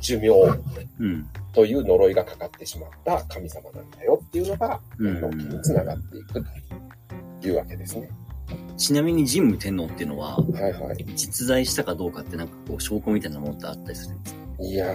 [0.00, 0.28] 寿命
[0.98, 1.28] うん。
[1.52, 6.44] という呪いがかかってしまった神様なんだよっていうのが、うん天皇家につながっていく
[7.40, 8.10] というわけですね。
[8.76, 11.04] ちなみに神武天皇っていうのは、はいはい。
[11.14, 14.47] 実在したかどうかってなんかこう証拠みたいなものってあったりするんですか？
[14.60, 14.86] いや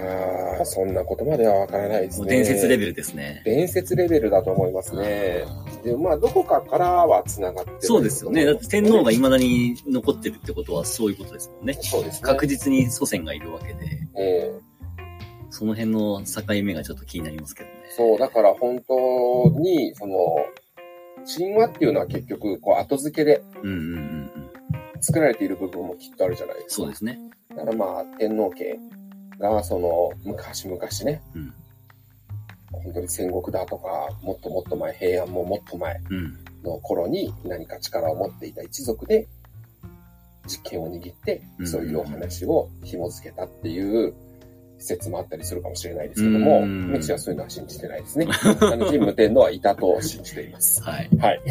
[0.62, 2.28] ー、そんなことまではわからないですね。
[2.28, 3.42] 伝説レベルですね。
[3.46, 5.46] 伝説レベルだと思いますね。
[5.84, 8.46] で、まあ、どこかからは繋がってるそうですよね。
[8.46, 11.74] だって天皇が未だに残ってるってことはそういうことですもんね。
[11.82, 12.28] そうですね。
[12.28, 14.74] 確実に祖先がいるわけで、ええ
[15.50, 17.76] その辺の境目がちょっと気になりますけどね。
[17.96, 20.18] そう、だから本当に、その、
[21.38, 24.32] 神話っていうのは結局、こう、後付けでうんうんうん
[24.96, 25.00] うん。
[25.00, 26.74] 作られている部分もきっとあるじゃないですか。
[26.74, 27.20] そうですね。
[27.50, 28.80] だからまあ、天皇家
[29.50, 31.54] が、その、昔々ね、うん。
[32.72, 36.40] 本当に戦国だとか、もっともっと前、平安ももっと前うん。
[36.64, 39.28] の頃に何か力を持っていた一族で、
[40.48, 41.68] 実権を握ってう、ん。
[41.68, 44.14] そういうお話を紐付けたっていう
[44.84, 48.28] 説もあったりするかもしれないですけども、うんメチはそういうのは信じてないですね。
[48.62, 50.82] あの、神武天皇はいたと信じています。
[50.84, 51.10] はい。
[51.18, 51.42] はい。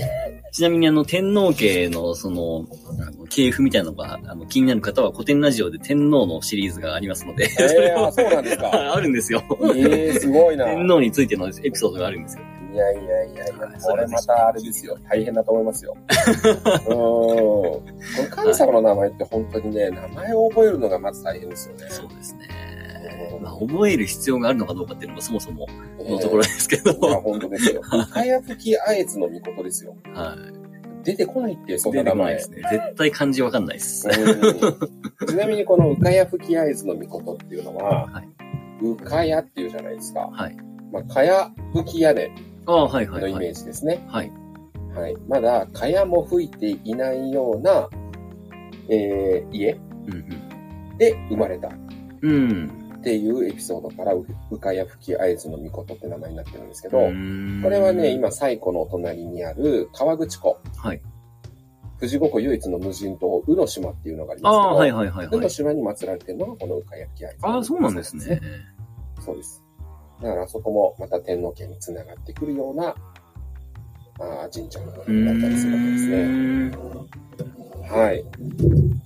[0.53, 2.67] ちなみにあの、天皇家のその、
[3.01, 8.71] あの系譜みたいなのが、あの、気になる方は古典ラジオで天皇のシリーズがありますので、えー、あそうなんですか。
[8.95, 9.43] あるんですよ。
[9.75, 10.67] ええすごいな。
[10.67, 12.43] 天皇についてのエピソードがあるんですよ。
[12.73, 14.97] いやいやいやいやはい、これまたあれですよ。
[15.11, 15.95] 大変だと思いますよ。
[16.09, 16.95] うーん。
[16.95, 17.83] こ
[18.19, 21.85] の神様の名前って本当にね、名前を覚えるのがまず大変ですよね。
[21.91, 22.49] そうですね。
[23.43, 25.67] うんまあ、覚える必要があるのかどうかっていうのがそもそも
[25.99, 26.93] えのところですけど。
[26.93, 27.81] いや、本当ですよ。
[27.83, 29.97] かやふきあえつの御事ですよ。
[30.15, 31.05] はい。
[31.05, 32.25] 出てこないって、そんな出て名前。
[32.25, 32.63] こないですね。
[32.71, 34.09] 絶対漢字わかんないです。
[34.09, 38.29] うんちなみにこのうかやふきあえずの御事っていうのは、はい。
[38.83, 40.21] うかやっていうじゃないですか。
[40.33, 40.57] はい。
[40.93, 42.31] まあ、かやふき屋根
[42.67, 43.55] ああ、はいはいのイメーはい。
[43.55, 44.07] ジですね。
[44.09, 44.31] はい。
[44.95, 45.17] はい。
[45.29, 47.89] まだ、かやも吹いていないような、
[48.89, 50.29] えー、家うん
[50.99, 51.71] で生まれたっ
[52.23, 52.82] うん。
[53.03, 53.05] うん。
[53.05, 57.05] ていうエピソードから、ううかやふきあえずの御事って名前になってるんですけど、こ
[57.71, 60.59] れはね、、今、西湖のお隣にある川口湖。
[60.77, 61.01] はい。
[61.99, 65.49] 富士五湖唯一の無人島、宇の島っていうのがありあますけど、あ、はいはいはいはい宇の。
[65.49, 68.41] 島に祀られてるのがこのうかやふきあえずの御事ああ、そうなんですね。。
[69.21, 69.63] そうです。
[70.21, 72.95] だからあそこもまた天皇家につながってくるような、
[74.19, 76.73] あー神社のもうのだったりするわけですね。
[77.93, 78.25] はい。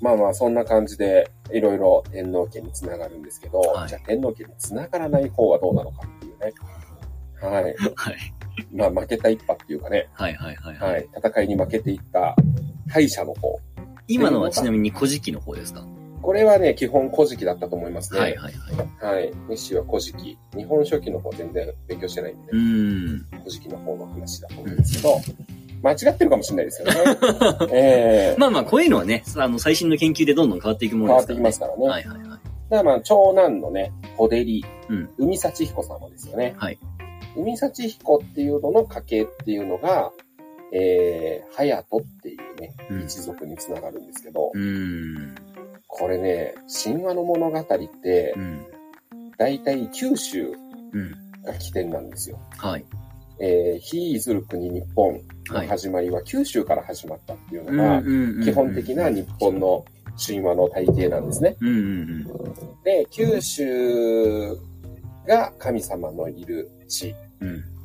[0.01, 6.53] まあまあ、そんな感じで、いろいろ天皇家につながるんですけど、はいじゃあ天皇家につながらない方はどうなのかっていうね。
[7.41, 7.65] はい。
[7.95, 8.17] はい。
[8.73, 11.03] まあ、負けた一派っていうかね、はいはいはいははい。
[11.03, 11.09] い。
[11.17, 12.35] 戦いに負けていった
[12.89, 13.61] 敗者の方。
[14.09, 15.85] 今のはちなみに古事記の方ですか？
[16.23, 18.21] これはね、基本古事記だったと思いますね。
[18.21, 18.53] はいはい
[19.01, 19.15] はい。
[19.15, 19.33] はい。
[19.49, 20.39] 日誌は古事記。
[20.57, 23.27] 日本書紀の方全然勉強してないんでう、ーん。
[23.39, 25.21] 古事記の方の話だと思うんですけど、
[25.83, 27.69] 間違ってるかもしれないですけどね。
[27.73, 31.77] ええまあまあ、こういうのはね、あの、最新の研究でどんどん変わっていくも変わってのですからね。
[31.79, 32.19] きますからね。
[32.19, 32.39] はいはいはい。
[32.69, 36.55] だからまあ、長男のね、小照り、うん海幸彦様ですよね。
[36.59, 36.79] はい。
[37.37, 40.11] 海幸彦っていうのの家系っていうのが、
[40.73, 45.35] えー、隼人っていうね、うん一族につながるんですけど、うーん。
[45.87, 47.65] これね、神話の物語っ
[48.03, 48.67] てう、ん。
[49.39, 50.53] 大体九州
[50.93, 51.15] うん。
[51.45, 52.39] が起点なんですよ。
[52.59, 52.85] はい。
[53.39, 55.69] えー、非いずる国日本のはい。
[55.69, 59.85] 始まりは九州から始まったっていうのが、うん基本的な日本の
[60.25, 61.57] 神話の体系なんですね。
[61.61, 62.25] うんうん
[62.85, 64.57] で、九州
[65.27, 67.15] が神様のいる地。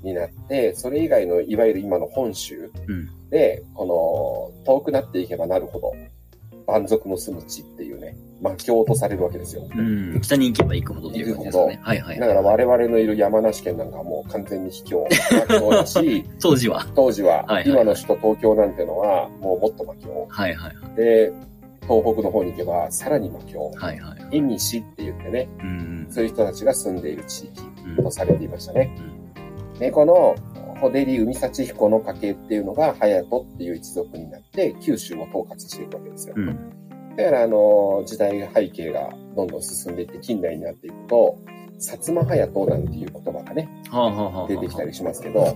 [0.03, 3.85] になって、それ以外のいわゆる今の本州うんで、こ
[4.65, 5.93] の遠くなっていけばなるほど、
[6.67, 9.67] 蛮族の住む地っていうね、魔境とされるわけですよ。
[9.75, 10.19] うん。
[10.21, 11.57] 北に行けば行くほどという感じです。
[11.57, 12.19] はいはい。
[12.19, 15.07] だから我々のいる山梨県なんかはもう完全に秘境、
[15.49, 16.87] 魔境だし、当時は。
[16.95, 20.27] 当時ははいはい今の首都東京なんてのはもうもっと魔境。
[20.29, 20.95] はいはいはい。
[20.95, 21.31] で、
[21.83, 23.71] 東北の方に行けばさらに魔境。
[23.75, 24.37] はいはい。
[24.37, 26.07] 縁西って言ってね、うん。
[26.09, 27.61] そういう人たちが住んでいる地域
[27.97, 28.95] うんとされていましたね。
[29.79, 30.35] で、この、
[30.81, 36.33] 小照海幸彦の家系っていうのが、隼人っていう一族になって、九州を統括していくわけですよ。
[36.37, 37.15] うん。
[37.15, 41.37] だから、あの、時代背景がどんどん進んでいって近代になっていくと、
[41.77, 43.69] 薩摩隼人なんていう言葉がね、
[44.47, 45.55] 出てきたりしますけど、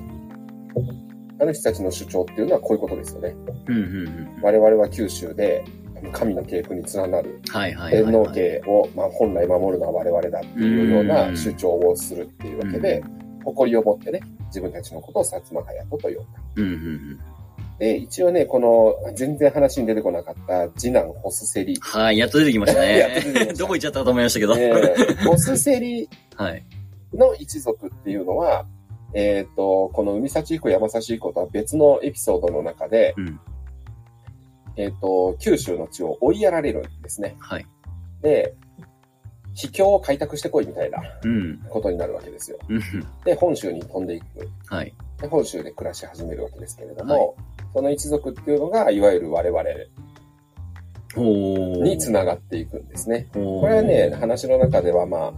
[1.40, 3.36] あの人たちの主張っていうのはこういうことですよね。
[3.68, 4.40] うんうんうん。
[4.42, 5.64] 我々は九州で
[6.12, 8.04] 神の系譜に連なる天はい。
[8.04, 13.04] 皇家を、まあ、本来守るのは我々だっていうような主張をするっていうわけで、
[13.46, 16.24] 誇りを持ってね、自分たちのことを薩摩隼人と呼んだ。
[16.56, 17.20] うんうんうん。
[17.78, 21.76] で、一応ね、この、全然話に出てこなかった次男ホスセリ。
[21.82, 23.22] はい、やっと出てきましたね
[23.58, 24.58] どこ行っちゃったかと思いましたけど。
[24.58, 26.64] えーホスセリ はい。
[27.14, 28.66] の一族っていうのは、
[29.14, 33.40] えっ、と、この海幸彦、山幸彦とは別のエピソードの中で、うん
[34.78, 37.36] えっ、と、九州の地を追いやられるんですね。
[37.40, 37.66] はい。
[38.22, 38.56] で、
[39.56, 41.60] 秘境を開拓してこいみたいなうん。
[41.70, 42.58] ことになるわけですよ。
[42.70, 42.82] うん。
[43.24, 44.26] で、本州に飛んでいく。
[44.68, 44.94] はい。
[45.20, 47.36] で、本州で暮らし始めるわけですけれども、
[47.74, 49.64] その一族っていうのが、いわゆる我々。
[51.18, 53.28] につながっていくんですね。
[53.34, 55.34] これはね、、話の中ではまあ、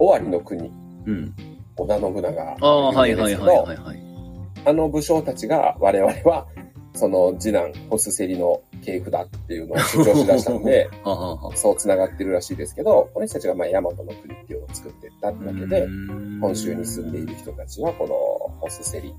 [0.00, 0.72] 尾張の国、
[1.06, 1.34] うん。
[1.76, 4.02] 織田信長ああ、はいはいはいはいはい。
[4.64, 6.46] あの武将たちが我々は、
[6.94, 10.88] その次男、ホスセリの系譜だっていうのを主張しだしたので。
[11.56, 15.86] そう繋がってるらしいですけど、この人たちがまあ大和の国っていうのを作っていったってわけで、
[16.40, 18.14] 本州に住んでいる人たちはこの
[18.60, 19.14] ホスセリ。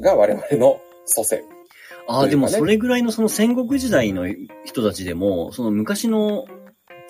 [0.00, 1.42] が我々の祖先。
[2.08, 4.26] ああ、でもそれぐらいのその戦国時代の
[4.64, 6.46] 人たちでも、その昔の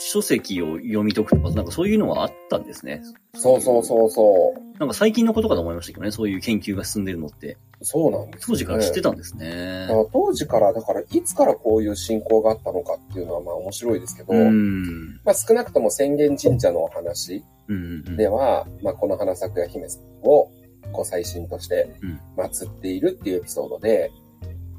[0.00, 3.02] 書籍を読み解くとか、なんかそういうのはあったんですね。
[3.34, 4.78] そうそうそうそう。
[4.78, 7.58] なんか最近のことかと思いましたけどね、そういう研究が進んでるのって。
[7.82, 9.88] そうなんです、当時から知ってたんですねだ。
[9.88, 15.20] から当時から、だからいつからこういう信仰があったのかっていうのはまあ面白いですけど、うん。
[15.24, 19.86] まあ少なくとも浅間神社の話うんうんでは、まあこの花咲夜姫
[20.22, 20.50] を
[20.92, 24.10] ご祭神としてうん祀っているっていうエピソードで、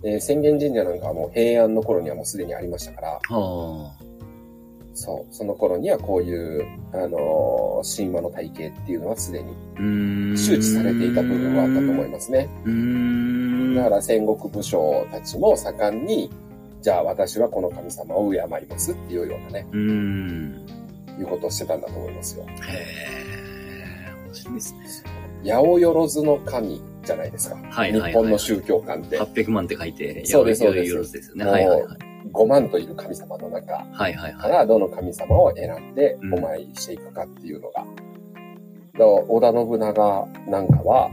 [0.04, 3.94] えー浅間神社なんかはもう平安の頃にはもうすでにありましたから、は
[4.94, 10.38] そう、その頃にはこういう、あのー神話の体系っていうのはすでに。
[10.38, 12.48] 周知されていた部分はあったと思いますね。
[13.76, 16.30] だから戦国武将たちも盛んに、
[16.82, 19.68] じゃあ私はこの神様を敬いますっていうようなね。
[21.20, 22.46] いうことをしてたんだと思いますよ。
[22.46, 24.14] へえ。
[24.26, 25.12] 面白いですね。
[25.44, 27.56] 八百万の神じゃないですか。
[27.56, 31.46] はいはいはい日本の宗教観って800万って書いて、そうですそうですですよね。
[31.46, 32.11] はいはいはい。
[32.34, 34.34] 5万といる神様の中はいはいはい。
[34.34, 37.84] からどの神様を選んでうんお参りしていくかっていうのが。
[37.84, 37.86] だか
[39.00, 41.10] ら織田信長なんかは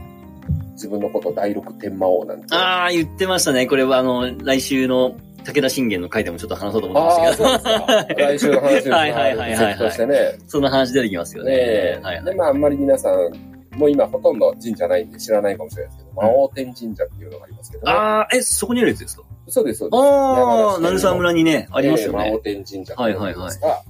[0.73, 2.55] 自分のこと第六天魔王なんて。
[2.55, 3.67] ああ、言ってましたね。
[3.67, 8.05] これはあの、来週の武田信玄の回でもちょっと話そうと思ってましたそうですか。
[8.15, 10.15] 来週の話ですはいはいはいはいはいとしてね。
[10.33, 11.51] けど、その話出てきますよね。
[11.51, 12.35] ねえで、はいはい。
[12.35, 17.91] まあ、あんまり皆さん、もう今ほとんど神社ないんで知らないかもしれないですけど、魔王天神社っていうのがありますけどね。
[17.91, 19.23] ああ、え、そこにあるやつですか？
[19.49, 20.01] そうです、そうです。
[20.01, 22.39] ああ、山梨県の鳴沢村にね、ありますよえー魔王ね。
[22.43, 23.83] 天神社っていうのがありますが、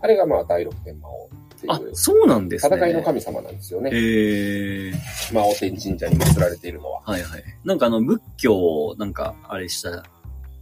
[0.00, 2.76] あれがまあ第六天魔王ってあい、う、そうなんですね。
[2.76, 3.90] 戦いの神様なんですよね。
[3.92, 4.92] へえ。
[5.32, 7.00] 魔王天神社に祀られているのは。
[7.04, 7.42] はいはい。
[7.64, 10.04] なんかあの、仏教を、なんか、あれした、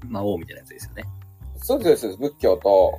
[0.07, 1.05] 魔王みたいなやつですよね。
[1.57, 2.21] そうです、そうです。
[2.21, 2.99] 仏教と、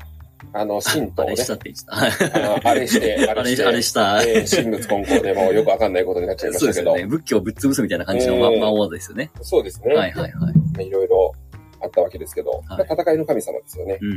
[0.51, 1.47] あの、神道ねあれし。
[1.47, 2.69] たって言ってた。
[2.69, 4.21] あ れして、ああれ、れして、あれした。
[4.23, 6.91] えー神仏混交でもうよくわかんないことになっちゃいましたけど。
[6.91, 7.11] そうですよね。
[7.11, 9.31] 仏教をぶっ潰すみたいな感じの魔王ですよね。
[9.41, 9.93] そうですね。
[9.95, 10.87] はいはいはい。
[10.87, 11.33] いろいろ
[11.81, 13.97] あったわけですけど、はい戦いの神様ですよね。
[14.01, 14.11] うん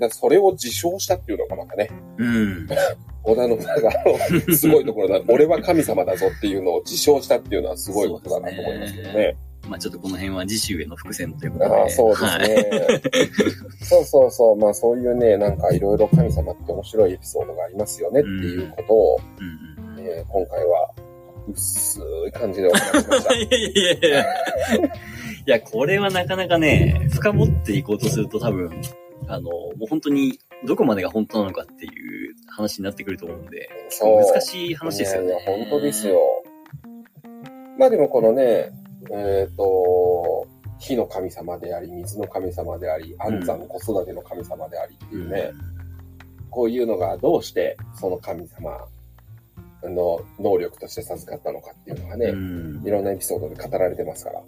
[0.00, 2.26] うんそれを自称したっていうのがまたね、うん。
[2.26, 2.30] う
[2.64, 2.68] ん。
[3.24, 5.20] 織田信長のすごいところだ。
[5.28, 9.36] 俺は神様だぞっていうのを自称したっていうのはすごいことだなと思いますけどね。
[9.72, 11.74] まあちょっとこの辺は次週への伏線ということで。
[11.74, 12.40] ああ、そうですはい。
[12.40, 12.70] ね。
[13.82, 14.56] そうそうそう。
[14.56, 20.90] まあそういうね、なんかいろいろ神様って面白いエピソードがありますよねっていうことを、うんうんえー今回は
[21.48, 23.32] 薄い感じでお話ししました。
[23.34, 24.24] いやいやいやいや。
[24.24, 28.70] いや、これはなかなかね、深掘っていこうとすると多分、
[29.26, 34.22] あの、もう本当にどこまでが本当なのかっていう話になってくると思うんで、そう。
[34.22, 35.28] 難しい話ですよね。
[35.28, 36.20] いやいや、本当ですよ。
[37.78, 38.70] まあでもこのね、
[39.10, 40.46] えっ、と、
[40.78, 45.52] 火の神様であり、水の神様であり、安産子育ての神様でありっていうね、
[46.50, 48.86] こういうのがどうしてその神様
[49.84, 54.42] の能力として授かったのかっていうのがね、うんいろんなエピソードで語られてますから。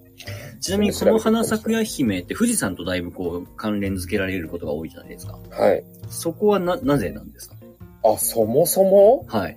[0.61, 5.39] ちなみにこの花咲夜姫って富士山とだいぶこう関連付けられることが多いじゃないですか。
[5.51, 5.85] はい。
[6.09, 7.57] そこはな、なぜなんですか？
[8.05, 9.25] あ、そもそも？
[9.29, 9.57] はい。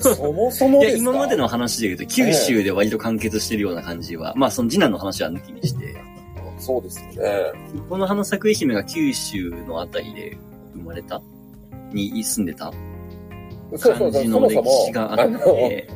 [0.00, 1.10] そもそもいや、ですか？
[1.10, 5.94] 今までの話で言うと、九州で割と完結してるような感じは、まあその次男の話は抜きにして、
[6.58, 7.52] そうですよね。
[7.88, 10.38] この花咲夜姫が九州のあたりで
[10.74, 11.20] 生まれた？
[11.92, 12.72] に住んでた？
[13.76, 15.40] そうそうそう、感じのそもそも歴史、があの、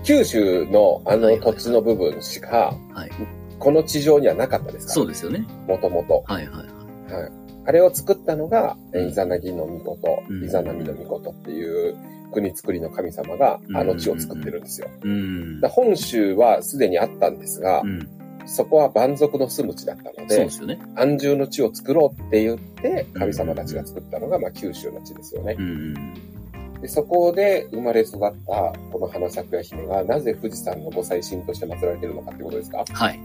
[0.05, 3.11] 九州のあのはいはいはい土地の部分しか、はい
[3.59, 4.91] この地上にはなかったですか？
[4.91, 4.95] ら。
[4.95, 5.45] そうですよね。
[5.67, 6.23] もともと。
[6.27, 7.33] はいはいはい。
[7.69, 11.97] あれを作ったのが、えうんイザナギの御事、うんイザナミの御事っていう
[12.33, 14.89] 国作りの神様がうんあの地を作ってるんですよ。
[15.03, 15.61] うん。
[15.61, 18.09] だ本州はすでにあったんですがう、ん。
[18.47, 20.81] そこは蛮族の住む地だったのでで、ね。
[20.97, 25.55] 安住の地を作ろうって言って、神様たちが作ったのが、まあ、九州の地ですよね。
[25.59, 26.15] うん。
[26.81, 32.85] でそこで生まれ育ったこの花桜姫が、なぜ富士山のご祭神として祀られてるのかってことですか？
[32.91, 33.21] はい。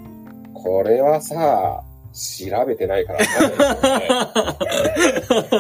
[0.54, 4.60] これはさ、調べてないからわか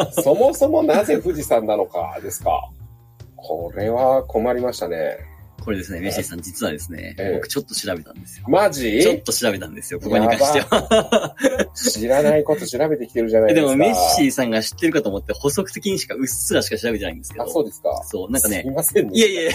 [0.05, 0.11] ね。
[0.21, 2.69] そもそもなぜ富士山なのかですか。
[3.35, 5.17] これは困りましたね。
[5.63, 8.45] これですね、メッシーさん、実はですねええ、僕ちょっと調べたんですよ。
[8.49, 9.01] マジ？
[9.01, 11.35] ちょっと調べたんですよ、ここに関しては。
[11.73, 13.67] 知らないこと調べてきてるじゃないえでか。
[13.67, 17.45] ですも、メッシーさんが知ってるかと思って、補足的にしかうっすらしか調べてないんですけど。
[17.45, 18.03] あ、そうですか。
[18.05, 19.17] そう、なんかねすい、ませんね。
[19.17, 19.51] いやいや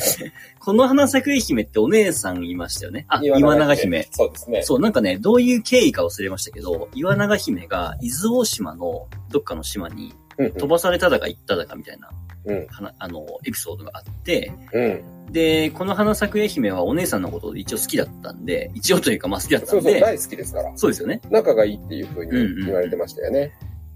[0.58, 3.04] この花咲姫ってお姉さんいましたよね。
[3.08, 4.08] あ、岩永姫。
[4.12, 4.62] そうですね。
[4.62, 12.10] そう、なんかね、どういう経緯か忘れましたけど、岩永姫が伊豆大島のどっかの島に飛ばされただか行っただかみたいな、
[12.44, 12.66] うん
[12.98, 15.32] あの、エピソードがあって、うん。
[15.32, 20.72] で、この花咲姫はお姉さんのことで一応好きだったんで、一応というかまあ好きだったそうんそう、で、大好きですから。
[20.76, 21.20] そうですよね。
[21.30, 23.52] 仲がいいっていうふうに言われてましたよね。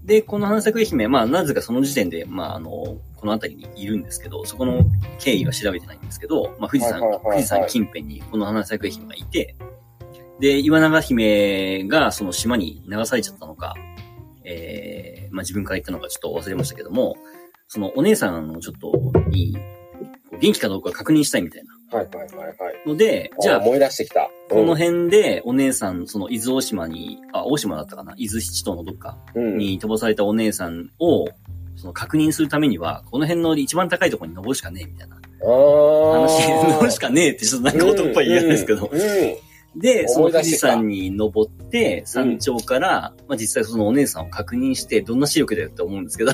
[0.07, 4.85] で、この花咲姫、まあ、なぜかその時点で、まあ、あの、この辺りにいるんですけど、そこの
[5.19, 9.57] 経緯は調べてないんですけど、まあ、富士山、富士山近辺にこの花咲姫がいて、
[10.39, 13.75] で、岩永姫がその島に流されちゃったのか、
[14.49, 17.17] えー、まあ、自分から言ったのかちょっと忘れましたけども、
[17.67, 19.57] そのお姉さんのちょっとに、
[20.39, 21.97] 元気かどうか確認したいみたいな。
[21.97, 22.55] はいはいはいはい。
[22.87, 24.29] ので、じゃあ、思い出してきた。
[24.49, 28.13] この辺でお姉さん、その伊豆大島に、あ、大島だったかな？
[28.17, 31.25] 伊豆七島のどっかうん、に飛ばされたお姉さんを、
[31.75, 35.15] その確認するためには、この辺の一番高いところに登るしかねえみたいな。
[35.15, 36.11] あー。
[36.21, 38.85] 話、登るしかねえってちょっとなんか男っぽい言い方ですけど。
[38.85, 39.35] うんうん
[39.75, 46.31] で、その富士山に登って、山頂から、まあ実際そのお姉さんを確認して、どんな視力だよって思うんですけど、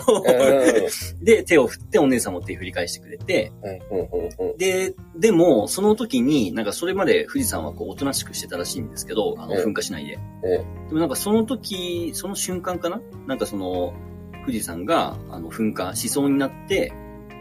[1.21, 3.51] で、手を振ってお姉さんも手振り返してくれて、
[3.91, 4.57] うんうんうんうん。
[4.57, 9.65] で、でも、その時に、なんかそれまで富士山はこう、おとなしくしてたらしいんですけど、あの、ええ。
[9.65, 10.19] 噴火しないで。
[10.45, 10.57] え
[10.89, 13.01] でもなんかその時、その瞬間かな？
[13.27, 13.93] なんかその、
[14.45, 16.93] 富士山が、あの、噴火しそうになって、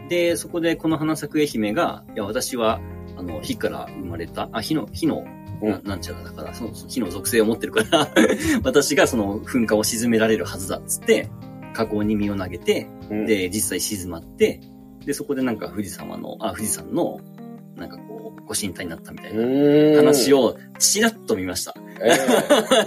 [0.09, 2.79] で、そこでこの花咲く姫が、いや、私は、
[3.17, 5.25] あの、火から生まれた、あ、火の、火の、
[5.63, 8.09] ななんちゃらだから、その、火の属性を持ってるから、
[8.63, 11.29] 私がその噴火を沈められるはずだっつって、
[11.73, 14.59] 火口に身を投げて、うん、で、実際静まって、
[15.05, 17.19] で、そこでなんか富士山の、あ、富士山の、
[17.75, 21.73] なんかこう、ご神体になったみたいな話を、を、ちらっと見ました。
[22.01, 22.11] え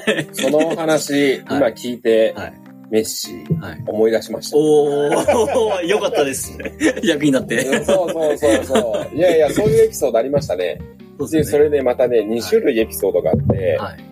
[0.06, 2.66] え その話、今聞いて、はい。
[2.90, 3.84] メッシー、はい。
[3.86, 4.56] 思い出しました。
[4.56, 6.56] おー、 よかったです。
[7.02, 7.84] 役になって。
[7.84, 9.16] そうそうそうそう。
[9.16, 10.80] いやいや、そういうエピソードありましたね。
[11.18, 11.58] で、そうですね。
[11.58, 14.04] それでまたね、2種類エピソードがあって、はい。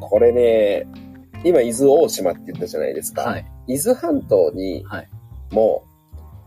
[0.00, 0.86] これね、
[1.44, 3.22] 今、伊豆大島って言ったじゃないですか。
[3.22, 3.46] はい。
[3.66, 5.08] 伊豆半島にはい。
[5.50, 5.84] も、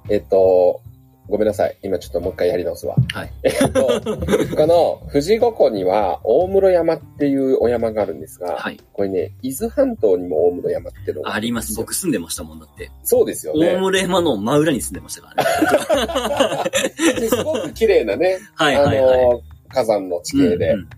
[0.09, 0.81] えっと、
[1.29, 1.77] ごめんなさい。
[1.83, 2.95] 今ちょっともう一回やり直すわ。
[3.13, 3.31] はい。
[3.43, 3.81] えっと、
[4.55, 8.79] この富士五湖には大室山っていうお山があるんですが、はい。
[8.93, 11.75] これね、伊豆半島にも大室山っていうのがあります。
[11.75, 12.89] 僕住んでましたもんだって。
[13.03, 13.73] そうですよね。
[13.75, 16.71] 大室山の真裏に住んでましたからね。
[17.19, 19.19] ですごく綺麗なね、はいはいはい。
[19.19, 19.41] あの、
[19.77, 20.89] 火山の地形で、うんうんうん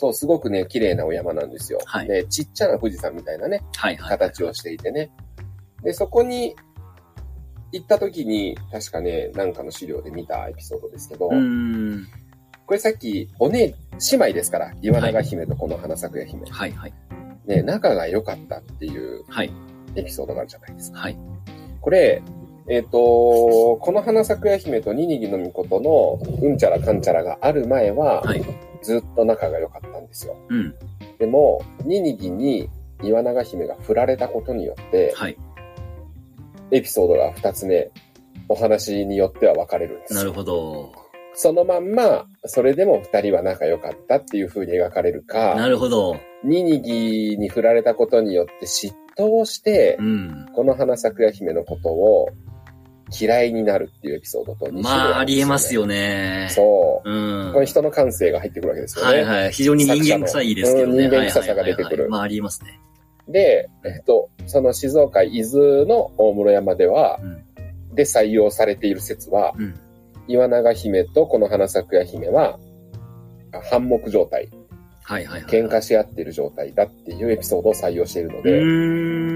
[0.00, 1.80] そう、すごくね、綺麗なお山なんですよ。
[1.84, 4.10] はいで、ちっちゃな富士山みたいなね、はいはい。
[4.10, 5.10] 形をしていてね。
[5.82, 6.54] で、そこに
[7.72, 11.28] 行った時に、確かね、なんかの資料で見たエピソードですけど。
[11.28, 13.74] これさっき、お姉、
[14.12, 16.48] 姉妹ですから、岩永姫とこの花咲夜姫。
[16.48, 16.92] はいはい。
[17.46, 19.50] ね、仲が良かったっていうはい。
[19.96, 20.98] エピソードがあるじゃないですか。
[21.00, 21.18] はい。
[21.80, 22.22] これ、
[22.70, 28.44] えっ、と、この花咲夜姫とニニギの御事のうんちゃらかんちゃらがある前は、はい。
[28.82, 30.36] ずっと仲が良かったんですよ。
[30.48, 30.74] うん。
[31.18, 32.68] でも、ニニギに
[33.02, 35.36] 岩永姫が振られたことによって、はい。
[36.70, 37.90] エピソードが2つね、
[38.48, 40.92] お話によっては分かれるんですよなるほど。
[41.34, 46.18] そのまんま、それでも2人は仲良かったっていう風に描かれるなか、るほど。
[46.44, 50.46] ニニギに振られたことによって嫉妬をしてう、ん。
[50.54, 52.28] この花咲夜姫のことを
[53.10, 55.94] 嫌いになるっていうエピソードと2種類まあ、ありえますよよね
[56.44, 56.48] ね。。
[56.50, 57.10] そう。
[57.10, 57.52] うん。
[57.52, 59.12] これ人の感性が入ってくるわけですよね。
[59.12, 59.52] はいはい。
[59.52, 61.08] 非常に人間臭いですけどね。
[61.08, 62.78] 人間臭さが出てくるまあ、ありますね。
[63.28, 67.44] で、えっと、その静岡伊豆の大室山では、うん。
[67.94, 69.74] で採用されている説は、うん。
[70.26, 72.58] 岩永姫とこの花咲夜姫は、
[73.70, 74.50] 反目状態、
[75.02, 75.50] はいはいはい。
[75.50, 78.60] 喧嘩し合っている状態だっていうエピソードを採用しているのうで。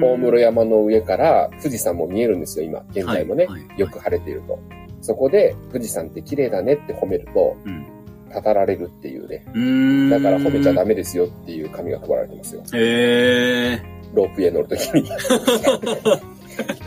[0.00, 2.84] 大室山の上から富士山も見えるんですよ、今。
[2.90, 3.46] 現在もね。
[3.46, 4.58] はいはいよく晴れていると。
[5.00, 7.86] そこで、富士山って綺麗だねって褒めると、うん。
[8.32, 9.44] 語られるっていうね。
[9.52, 10.10] うーん。
[10.10, 10.90] だから褒めちゃダメ。
[10.90, 12.62] メですよっていう紙が配られてますよ。
[12.72, 13.82] へえ。
[14.14, 15.10] ロープウェイ乗るときに。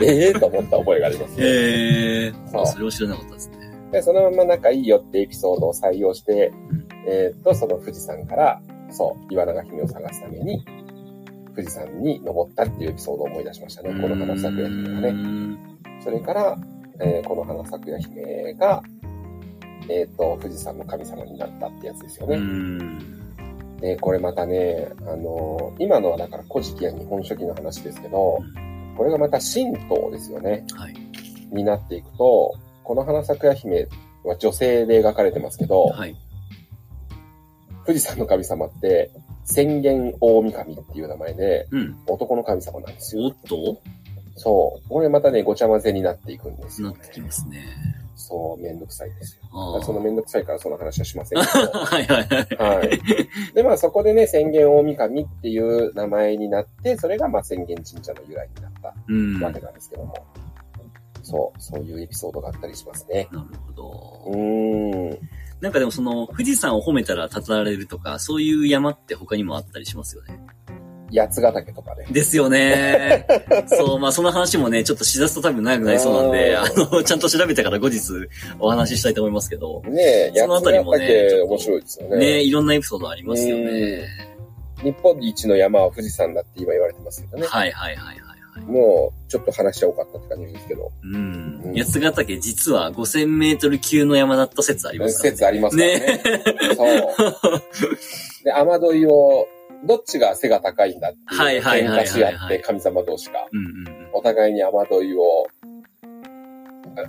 [0.00, 1.44] ええと思った覚えがありますね。
[1.44, 2.32] へえ。
[2.66, 3.56] それを知らなかったですね。
[3.92, 10.64] で、そのまま仲いいよってエピソードを採用して、うんえーっと、その富士山から、そう、岩永姫を探すために、
[11.56, 13.88] 富士山に登ったっていうエピソードを思い出しましたね。
[14.00, 15.10] この花咲夜姫がうね。
[15.10, 15.58] ん
[16.04, 16.58] それから、
[17.00, 18.82] えーこの花咲夜姫が、
[19.88, 22.36] えーっと、富士山の神様になったってやつですようね。
[22.36, 22.98] ん。
[23.80, 28.38] で、これまたね、あのー今のはだから古事記や日本書紀の話ですけど、
[28.96, 30.64] これがまた神道ですよね。
[30.74, 30.94] はい。
[31.52, 32.54] になっていくと、
[32.84, 33.88] この花咲夜姫
[34.24, 36.16] は女性で描かれてますけど、はい。
[37.86, 39.10] 富士山の神様って、
[39.46, 41.96] 宣言大神っていう名前で、うん。
[42.06, 43.24] 男の神様なんですよ。
[43.24, 43.80] おっと？
[44.36, 44.88] そう。
[44.90, 46.98] これまたね、ごちゃ混ぜになっていくんですよ、ね。
[46.98, 47.64] なってきますね。
[48.16, 49.80] そう、めんどくさいですよ。
[49.82, 52.46] そのめんどくさいからその話はしませんけ はいはいはい。
[52.48, 52.64] ど。
[52.64, 53.00] はい。
[53.54, 59.40] で、まあそこでね、宣言大神っていう名前になって、それがまあ宣言神社の由来になったうん。
[59.40, 60.14] なわけなんですけども。
[61.22, 63.28] そう、そういうエピソードがあったりしますね。
[63.32, 64.34] るほどう。
[64.34, 65.18] ーん。
[65.60, 70.38] なんかでもその、富士山を褒めたら称られるとか、そういう山って他にもあったりしますよね。
[71.12, 72.06] 八ヶ岳とかね。
[72.10, 73.26] ですよね。
[73.68, 78.00] そう、まあその話もね、ちょっとしだすと多分長くなりそうなんで、ああの、ちゃんと調べてから後日
[78.58, 82.18] お話ししたいと思いますけど、ねえ、そのあたりもね面白いですよね。
[82.18, 84.08] ね、いろんなエピソードありますよね。
[84.82, 87.46] 日本一の山は富士山だって今言われてますけどね。
[87.46, 88.35] はいはいはいはいはい。
[88.66, 90.90] もう、ちょっと話しゃ多かったって感じですけど。
[91.02, 91.72] うんう。
[91.72, 95.36] ん八ヶ岳実は5000メートル級の山だった説ありますからね。
[95.36, 95.98] 説ありますね。
[95.98, 96.20] ね。
[96.76, 97.60] そう。
[98.44, 99.46] で、雨どいを、
[99.84, 105.46] どっちが背が高いんだっていう喧嘩し合って神様同士が、うんうんお互いに雨どいを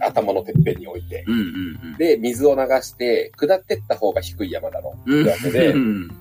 [0.01, 1.33] 頭のてっぺんに置いて、うん。
[1.33, 1.39] うん
[1.91, 5.21] うんで、水を流して、下ってった方が低い山だろううん。
[5.21, 6.11] ってわけでう、ん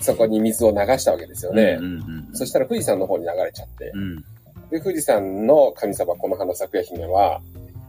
[0.00, 1.82] そこに水を流したわけですよねう。
[1.82, 4.24] んうんそしたら富士山の方に流れちゃって、うん。
[4.70, 7.40] で、富士山の神様、この花咲夜姫は、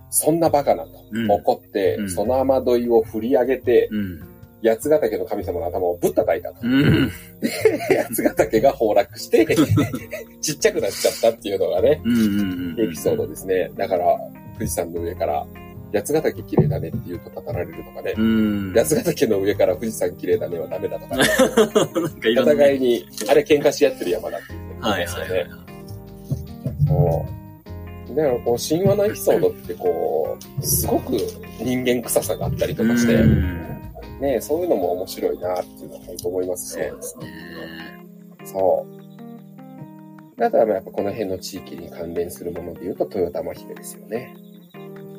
[0.10, 4.28] そんなバカなとうん怒って、うんその雨どいを振り上げて、うん。
[4.64, 6.56] 八ヶ岳の神様の頭をぶったたいたと。
[6.64, 7.12] うん。
[8.10, 9.46] 八ヶ岳が崩落して、
[10.42, 12.02] ちっちゃくなっちゃったっていうのがね。
[12.80, 13.70] エピソードですね。
[13.76, 14.18] だから、
[14.56, 15.46] 富士山の上から、
[15.94, 18.14] 八ヶ岳綺麗だねって言うと語られるとかね。
[18.18, 18.74] うん。
[18.74, 21.24] 八ヶ岳の上から富士山綺麗だねはダメだとかね。
[22.02, 22.60] なんかいおろんなね。
[22.60, 25.32] 互いに、あれ喧嘩し合ってる山だっていうふうに言はいいますよね。
[25.32, 25.67] はいはい。
[26.88, 27.26] そ
[28.12, 28.16] う。
[28.16, 31.12] だから、こう、神話のエピソードって、こう、すごく
[31.60, 33.68] 人間臭さがあったりとかして、うん
[34.20, 36.98] ね、そういうのも面白いなっていうのは本当思いますねそう。
[36.98, 37.26] ですね。
[38.46, 38.88] そ
[40.38, 40.44] う。
[40.44, 44.36] あとはまあやっぱこの辺の地域に関連するもので言うと、豊玉姫ですよね。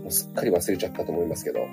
[0.03, 1.69] もうすっかり忘れちゃったと思いますけど、はい。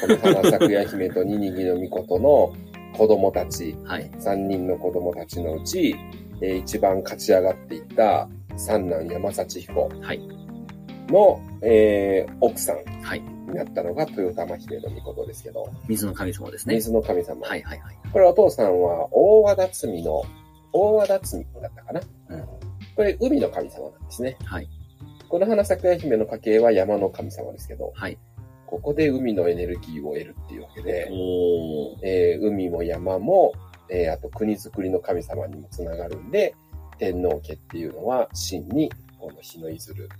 [0.00, 2.54] この花咲夜姫とニニギの御事の
[2.96, 4.10] 子供たち、はい。
[4.18, 5.94] 3人の子供たちのうち、
[6.42, 8.28] えー一番勝ち上がっていった
[8.60, 10.20] 三男山幸彦はい。
[11.08, 13.20] の、えー奥さんはい。
[13.20, 16.74] になったのが豊玉姫の御事ですけど、水の神様ですね。
[16.76, 17.46] 水の神様。
[17.46, 17.96] はいはいはい。
[18.12, 20.22] これお父さんは大和田摘の、
[20.72, 22.44] 大和田摘だったかな、うん
[22.96, 24.36] これ海の神様なんですね。
[24.44, 24.68] はい。
[25.28, 28.18] この花咲夜姫の家系は山の神様ですけど、はい。
[28.66, 31.08] ここで海のエネルギーを得るっていうわけで。
[32.02, 33.52] えー海も山も、
[33.88, 36.54] えーあと国づくりの神様にもつながるんで、
[37.00, 40.10] 天皇家っていうのは真にこの日の出る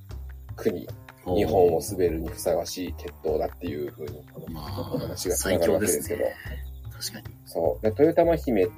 [0.57, 0.89] 国、
[1.37, 6.35] 日本を滑るにふさわしい血統だっていうふうに、まお話あ、が繋がるわけですすけどね。
[6.99, 7.37] 確かに。
[7.45, 7.83] そう。
[7.83, 8.69] で豊玉姫っ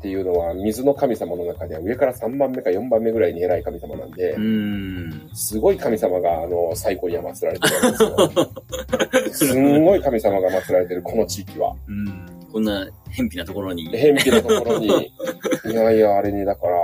[0.00, 5.30] ていうのは水の神様の中では上から3番目か4番目ぐらいに偉い神様なんでん。
[5.34, 7.74] すごい神様があの最古には祀られてる
[8.14, 9.52] わけですよ。
[9.52, 11.76] すんごい神様が祀られてるこの地域は。
[11.86, 12.32] うん。
[12.52, 13.88] こんな、偏僻なところに。
[13.88, 14.86] 偏僻なところに、
[15.72, 16.76] いやいや、あれにだから、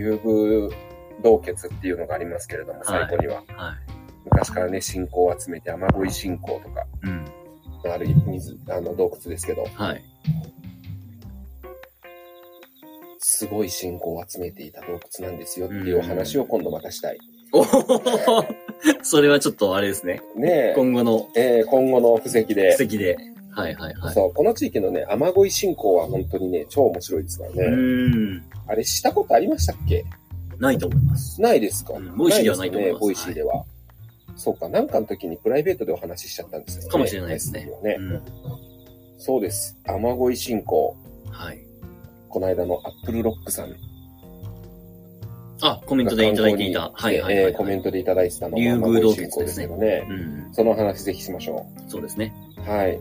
[0.00, 0.70] 遊具
[1.22, 3.42] 洞穴っていうのがありますけれども、最古には。
[3.48, 3.76] は
[4.24, 7.08] 昔からね、信仰を集めて、雨乞い信仰とか、い。
[7.08, 7.24] うん。
[7.92, 10.04] ある水、あの洞窟ですけど、はい。
[13.18, 17.18] すごい信仰を集めていた洞窟なんですよっていうお話を今度またしたい。
[17.52, 17.64] おお
[19.02, 20.22] それはちょっとあれですね。
[20.36, 23.16] ねえ、今後のえー今後の布石で、布石で。
[23.50, 24.14] はいはいはい。
[24.14, 27.62] そう、この地域のね、雨乞い信仰は本当にね、超面白いですからうね。
[27.66, 27.70] ー
[28.36, 28.42] ん。
[28.68, 30.04] あれしたことありましたっけ？
[30.58, 31.40] ないと思います。
[31.40, 33.64] ないですか、うん Voicy ではないと思いますね、ボイシーでは。
[34.36, 36.88] そうか、なんかの時にプライベートでお話ししちゃったんですよね。
[36.90, 38.22] かもしれないですねはねうん。
[39.18, 39.76] そうです。
[39.84, 40.96] 雨乞い信仰。
[41.30, 41.58] はい。
[42.28, 43.74] この間のアップルロックさん
[45.62, 46.90] あ、コメントでいただいていた。
[46.94, 50.06] はいはいはい、コメントでいただいてたの竜も宮洞窟ですけどね。
[50.08, 50.48] うん。
[50.52, 52.32] その話ぜひしましょそうですね。
[52.56, 52.70] う。
[52.70, 52.98] はい。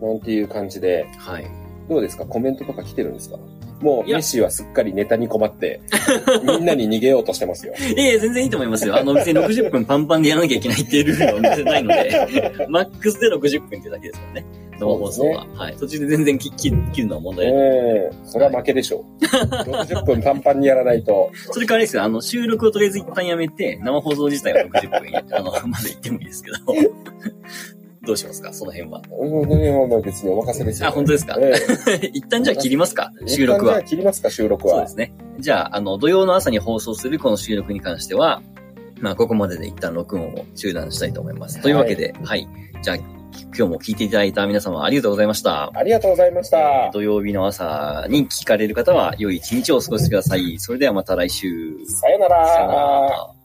[0.00, 1.46] なんていう感じで、はい。
[1.88, 2.24] どうですか？
[2.26, 3.38] コメントとか来てるんですか？
[3.80, 5.80] もう、メッシーはすっかりネタに困って、
[6.44, 7.72] みんなに逃げようとしてますよ。
[7.78, 8.96] いやいや、全然いいと思いますよ。
[8.96, 14.46] あの、別に60分パンパンでやらなきゃいけないっていうルールは別にないので、 マックスで60分ってだけですからね。
[14.80, 15.46] 生放送は。
[15.54, 15.76] はい。
[15.76, 17.54] 途中で全然切切切るのは問題ない。
[17.54, 19.24] ええそれは負けでしょう。
[19.26, 21.30] 60分パンパンにやらないと。
[21.52, 26.56] それからあれですよ、あの、収録をとりあえず一旦やめて、生放送自体は60分や、あの、まだ行ってもいいですけど。
[28.08, 28.52] どうしますか？
[28.52, 29.00] その辺は。
[29.10, 29.48] うん、
[30.02, 30.88] 別にお任せですよ。
[30.88, 31.36] あ、本当ですか？
[31.40, 33.12] え 一旦じゃあ切りますか？
[33.24, 33.88] え収録は一旦じゃあ。
[33.90, 34.74] 切りますか、収録は。
[34.74, 35.12] そうですね。
[35.38, 38.42] じゃあ、あの、土曜の朝に放送するこの収録に関しては、
[39.00, 41.60] まあ、ここまでで一旦録音を中断したいと思います。
[41.62, 42.48] というわけで、はい。
[42.82, 45.70] じゃあ、今日も聞いていただいた皆様ありがとうございました。
[45.74, 46.90] ありがとうございました。
[46.92, 50.58] 土曜日の朝に聞かれる方は、良い一日をお過ごしください。
[50.58, 51.78] それではまた来週。
[51.86, 52.48] さよなら。
[52.48, 53.37] さよなら。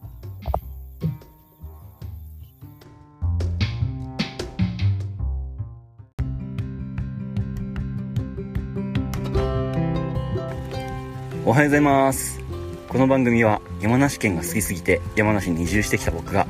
[11.54, 12.42] おはようございます。
[12.90, 16.48] この番組は山梨県が好きすぎて山梨に移住してきた僕が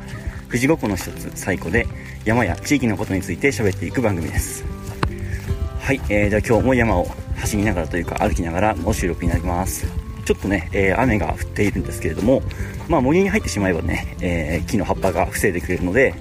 [0.47, 1.85] 富士五湖の一つ最古で
[2.23, 4.63] 山や地域のことについて喋っていく番組です。
[5.81, 9.85] はい、えー、じゃあ今日も山を走りながらというか歩きながらの収録になります。
[10.23, 12.41] ちょっとね、えー雨が降っているんですけれども、
[12.87, 16.15] まあ森に入ってしまえばね、えー木の葉っぱが防いでくれるので、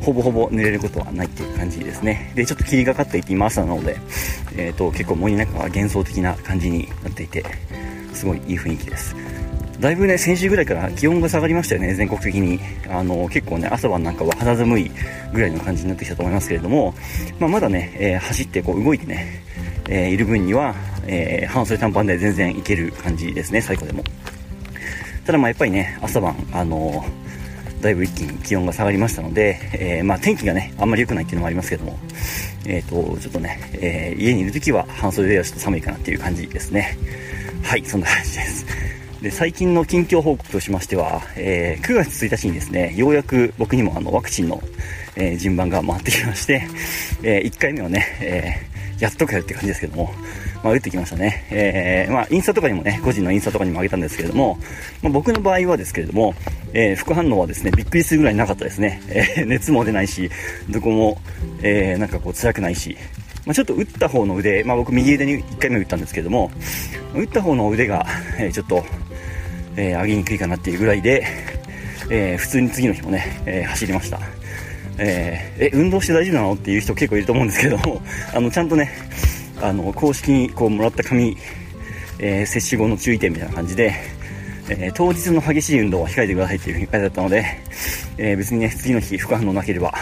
[0.00, 2.32] ほぼほぼ濡れることはないっていう感じですね。
[2.34, 3.98] で、ちょっと霧がかっていて今朝なので、
[4.56, 7.44] えっ、と、結構森の中が幻想的な感じになっていて、
[8.14, 9.14] すごいいい雰囲気です。
[9.82, 12.60] だいぶね、先週ぐらいから気温が下がりましたよね、全国的に。
[12.88, 14.90] あの、結構ね、朝晩なんかは肌寒い
[15.32, 16.94] ぐらいの感じになってきたと思いますけれども、
[17.40, 19.42] まあ、まだね、えー走ってこう動いてね、
[19.88, 20.76] えーいる分には、
[21.08, 24.04] えー半袖短パンで全然いける感じですね、最高でも。
[25.26, 27.04] ただまあやっぱりね、朝晩、あの
[27.80, 31.98] だいぶ一気に気温が下がりましたので、えーまあ天気がね、あんまり良くないっていうのもありますけども、
[32.66, 36.96] えっ、と、ちょっとね、えー家にいる時は半袖ではちょっと寒いかなっていう感じですね。
[37.62, 38.66] はい、そんな感じです。
[39.22, 44.62] で、最近の近況報告としましては、えー9月1日にですね、ようやく僕にもあのワクチンの、
[45.16, 46.66] えー順番が回ってきまして、
[47.22, 50.12] えー1回目はね、えーやっとかよって感じですけども、
[50.62, 51.44] まあ、打ってきましたね。
[51.50, 54.58] えーまあ、インスタとかにもね、個人のインスタとかにもあげたんですけれども、
[55.02, 56.34] まあ、僕の場合はですけれども、
[56.72, 59.02] えー副反応はですね、びっくりするぐらいなかったですね。
[59.08, 60.30] えー熱も出ないし、
[60.70, 61.18] どこも、
[61.62, 62.96] えーなんかこう辛くないし、
[63.46, 66.50] まあ、ちょっと打った方の腕、まあ、僕右腕に1回目打ったんですけども、
[67.14, 68.06] 打った方の腕が、
[68.38, 68.84] えーちょっと、
[69.76, 71.26] えー上げにくいかなっていうぐらいで、
[72.10, 74.20] えー普通に次の日もね、え走りました。
[74.98, 78.00] ええ、運動して大丈夫なのっていう人結構いると思うんですけども、
[78.32, 78.90] あの、ちゃんとね、
[79.60, 81.36] あの、公式にこうもらった紙、
[82.20, 83.92] え接種後の注意点みたいな感じで、
[84.68, 87.44] えー当日の激しい運動は控えてくださいっていうふうに書いてあったので、
[88.18, 89.92] えー別にね、次の日副反応なければ、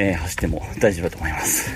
[0.00, 1.70] えー走っても大丈夫だと思います。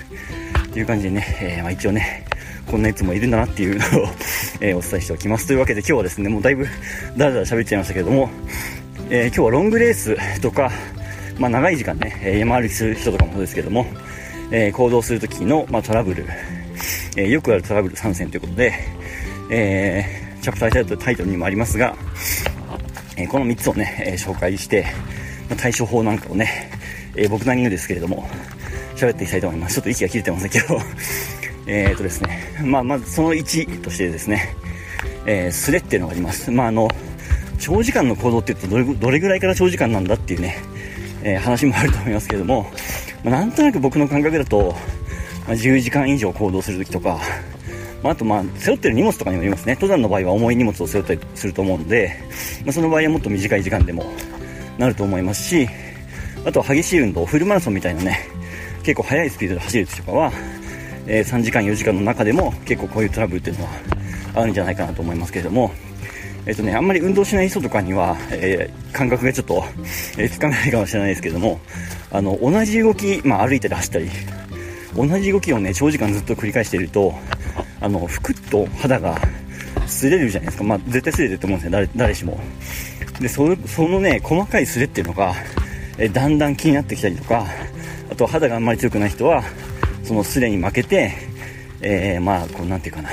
[0.73, 2.25] という感じでね、えーまあ、一応ね、
[2.67, 4.09] こんなやつもいるんだなっていうのを、
[4.63, 5.47] えお伝えしておきます。
[5.47, 6.67] というわけで今日はですね、もうだいぶ
[7.19, 8.31] だらだら喋っちゃいましたけれども、
[9.11, 10.73] え今日はロングレースとか、
[11.39, 13.87] まあ、長い時間ね、山歩きする人とかもそうですけども、
[14.51, 16.25] え行動するときの、まあ、トラブル、
[17.17, 18.73] えよくあるトラブル参戦ということで、
[19.51, 21.97] えーチャプタータイトルにもありますが、
[23.17, 24.87] えこの3つをね、え紹介して、
[25.49, 26.71] ま対処法なんかをね、
[27.17, 28.29] えー僕なりのですけれども、
[28.97, 29.75] 喋っていきたいと思います。
[29.75, 30.81] ちょっと息が切れてますけど、
[31.67, 34.55] えーとですね、まあ、まずその1としてですね、
[35.27, 36.51] えースレっていうのがあります。
[36.51, 36.89] まあ、あの、
[37.59, 40.59] 長時間の行動って言うとどれぐどれぐらいから長時間なんだっていうね、
[41.23, 42.71] えー話もあると思いますけれども、
[43.23, 44.75] まあなんとなく僕の感覚だと、
[45.47, 47.21] まあ、10時間以上行動するときとか、
[48.03, 52.15] まあ、あとまあ背負ってる荷物とかにもよりますね登山の場合は重い荷物を背負ったりすると思うので、
[52.65, 54.05] まあ、その場合はもっと短い時間でも
[54.77, 55.69] なると思いますし
[56.45, 58.29] あとは激しい運動フルマラソンみたいなね
[58.83, 60.33] 結構速いスピードで走る時とかは、
[61.07, 63.71] えー3時間4時間の中でも結構こういうトラブルっていうのは
[64.35, 65.73] あるんじゃないかなと思いますけれども
[66.47, 69.65] えっとね、あんまり運動しない人とかには、えー感覚がちょっと、
[70.17, 71.59] えつかめないかもしれないですけども、
[72.13, 74.09] あの、同じ動き、まあ歩いたり走ったり、
[74.95, 77.13] 同じ動きをね、長時間ずっと繰り返していると、
[77.81, 79.19] あの、ふくっと肌が
[79.89, 80.65] 擦れるじゃないですか。
[80.65, 82.39] まあ絶対擦れてると思うんですよ、誰誰しも。
[83.19, 85.35] で、それそのね、細かい擦れっていうのが、
[85.99, 87.47] えだんだん気になってきたりとか、
[88.11, 89.43] あと肌があんまり強くない人は、
[90.03, 91.13] その擦れに負けて、
[91.81, 93.11] えーまあ、こう、なんていうかな、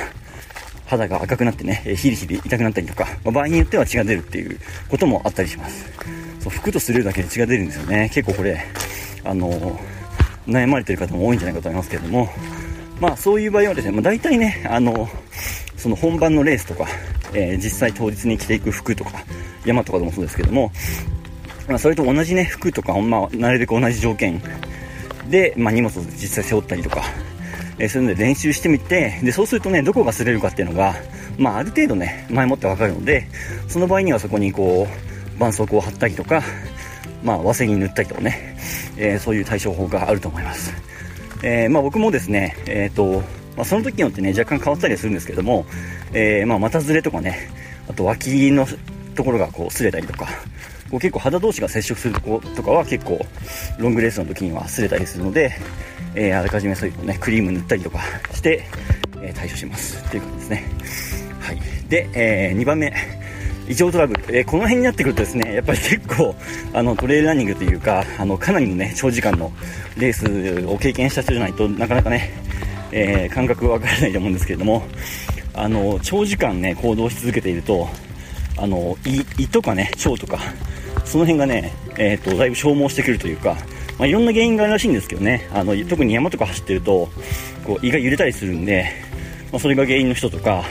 [0.85, 4.59] 肌が赤くなってね、えヒリヒリ痛くなったりとか、まあ場合によっては血が出るっていう
[4.89, 5.85] こともあったりします。
[6.39, 8.09] そう、服と擦れるだけで血が出るんですよね。
[8.13, 8.65] 結構これ、
[9.23, 10.01] あのー
[10.47, 12.29] 悩まれてる方も多いんじゃないかと思いますけれども、
[12.99, 15.07] まあそういう場合はですね、まあ大体ね、あの
[15.77, 16.87] その本番のレースとか、
[17.33, 19.11] え実際当日に着ていく服とか、
[19.65, 20.71] 山とかでもそうですけども、
[21.71, 24.41] まあそれと同じね、服とか、まあなるべく同じ条件
[25.29, 27.03] で、まあ荷物を実際背負ったりとか、
[27.79, 30.93] えー、そういうので練習してみて、で、そうするとね、どこが擦れるかっていうのが、
[31.37, 33.27] まあ、ある程度ね、前もってわかるので、
[33.67, 36.43] その場合にはそこにこう、絆創膏を貼ったりとか、
[37.23, 38.55] まあ、ワセリン塗ったりとかね、
[38.97, 40.73] えー、そういう対処法があると思います。
[41.43, 43.23] えー、まあ僕もですね、えっ、ー、と、
[43.55, 45.65] まあ、その時によってね、若干変わったりするんですけども、
[46.13, 47.49] え、まあ、股ずれとかね、
[47.89, 48.67] あと脇の
[49.15, 50.27] ところがこう擦れたりとか、
[50.91, 53.25] こう結構肌同士が接触するとことかは結構
[53.79, 55.53] ロングレースの時には擦れたりするので、
[56.15, 57.99] えー、あらかじめそういうのね、クリーム塗ったりとか
[58.33, 58.65] して、
[59.21, 60.69] えー、対処しますっていう感じですね。
[61.39, 61.59] はい。
[61.87, 62.93] で、えー、2番目。
[63.69, 66.35] 異常トラブル、えー、この辺になってくるとですね、やっぱり結構、
[66.73, 69.53] あの、トレイルランニングというか、あの、かなりのね、長時間の
[69.95, 72.31] レースを経験した人じゃないとなかなかね、
[72.91, 74.83] えー、感覚わからないと思うんですけれども、
[75.53, 77.87] あの、長時間ね、行動し続けていると、
[78.57, 80.39] あの、胃、胃とかね、腸とか、
[81.11, 83.57] その辺がね、え、ー、と、だいぶ消耗してくるというか、
[83.99, 87.09] まあ、いろんな原因があるらしいんですけどね、あの、特に山とか走ってると、
[87.65, 88.85] こう、胃が揺れたりするんで、
[89.51, 90.63] まあ、それが原因の人とか、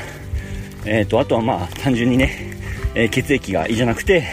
[0.86, 2.56] えっ、ー、と、あとはまあ、単純にね、
[2.94, 4.24] えー、血液が胃じゃなくて、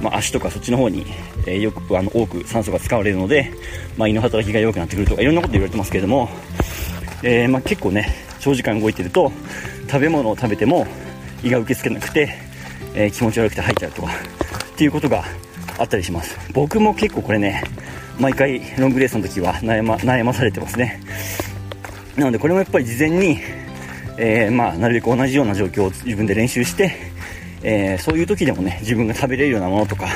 [0.00, 1.04] まあ、足とかそっちの方に、
[1.44, 3.52] えー、よくあの多く酸素が使われるので、
[3.96, 6.28] まあ、胃の働きが弱くなってくるとかいろんなこと言われてますけれども、
[7.24, 9.32] えー、まあ、結構ね長時間動いてると
[9.88, 10.86] 食べ物を食べても
[11.42, 12.38] 胃が受け付けなくて、
[12.94, 14.12] え気持ち悪くて吐いちゃうとか
[14.72, 15.24] っていうことが
[15.78, 16.36] あったりします。
[16.52, 17.62] 僕も結構これね
[18.18, 21.00] 毎回ロングレースの時は悩ま悩まされてますね。
[22.16, 23.38] なのでこれもやっぱり事前に、
[24.18, 27.12] えまあ、なるべく同じような状況を自分で練習して
[27.64, 30.08] えー、そういう時でもね自分が食べれるようなものとか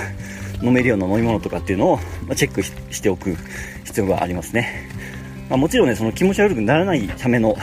[0.62, 3.36] 飲めるような飲み物とかっていうのを、まチェックしておく
[3.84, 4.88] 必要がありますね、
[5.48, 7.56] まあ、もちろんねその気持ち悪くならないための、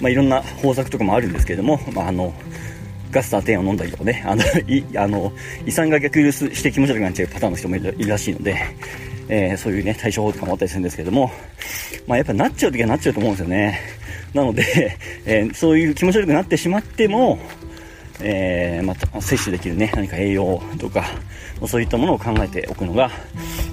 [0.00, 2.32] まあ、いろんな方策とかもあるんですけれども、ま、あの
[3.12, 4.24] ガスター10を飲んだりとかね。
[4.26, 5.32] あのいあの
[5.66, 8.56] 胃酸が逆流して気持ち悪くなっちゃうパターンの人もいるらしいので、
[9.28, 11.30] えー、そういうね対処法とかもあったりするんですけども、
[12.06, 13.80] まあ、やっぱなっちゃう時はなっちゃうと思うんですよね。
[14.34, 17.38] なので、えー、そういう気持ち悪くなってしまっても
[18.24, 21.04] えー、また摂取できるね、何か栄養とか、
[21.66, 23.14] そういったものを考えておくのが、ま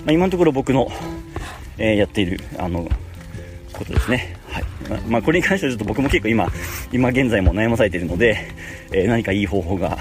[0.07, 0.89] あ、今のところ僕の、
[1.77, 2.87] え、やっている、あの、
[3.73, 4.35] ことですね。
[4.49, 5.01] はい。
[5.07, 6.47] まあ、これに関してはちょっと僕も結構今、
[6.91, 8.37] 今現在も悩まされているので、
[8.91, 9.97] えー、何かいい方法が、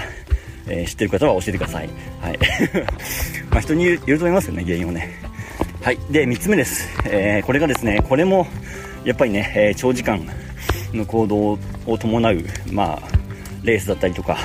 [0.67, 1.89] えー、知ってる方は教えてください。
[2.21, 2.39] はい。
[3.49, 5.09] まあ、人によると思いますよね、原因をね。
[5.81, 5.97] はい。
[6.09, 6.87] で、3つ目です。
[7.05, 8.47] えー、これがですね、これも、
[9.05, 10.27] やっぱりね、え長時間
[10.93, 13.19] の行動を伴う、まあ、
[13.63, 14.37] レースだったりとか、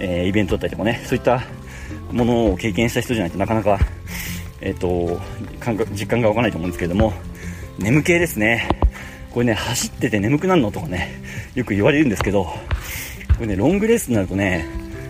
[0.00, 1.44] え、イベントだったりとかね、そういった
[2.10, 3.78] ものを経験した人じゃないとなかなか、
[4.60, 5.20] えっ、ー、と、
[5.60, 7.12] 感覚、実感がわかないと思うんですけれども、
[7.78, 8.68] 眠気ですね。
[9.34, 11.20] これね、走ってて眠くなるのとかね、
[11.56, 12.52] よく言われるんですけど、こ
[13.40, 14.64] れね、ロングレースになるとね、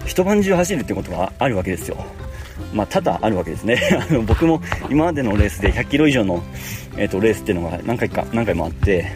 [0.06, 2.02] 一晩中走るってことがあるわけですよ。
[2.72, 3.78] まあ、多々あるわけですね。
[4.08, 6.42] あの僕も今までのレースで100キロ以上の、
[6.96, 9.12] えーと、レースっていうのが何回か、何回もあって、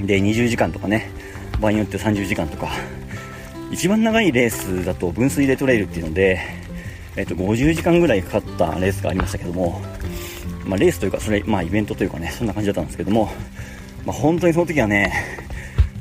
[0.00, 1.10] で、20時間とかね、
[1.60, 2.70] 場合によって30時間とか、
[3.70, 6.40] 一番長いレースだと分水でトレイルっていうので、
[7.16, 9.82] えっと、50時間ぐらいかかったレースがありましたけども、
[10.64, 13.30] まあ、レースというか、それ、まあ、イベントというかね、そんな感じだったんですけども、
[14.04, 15.12] まあ、本当にその時はね、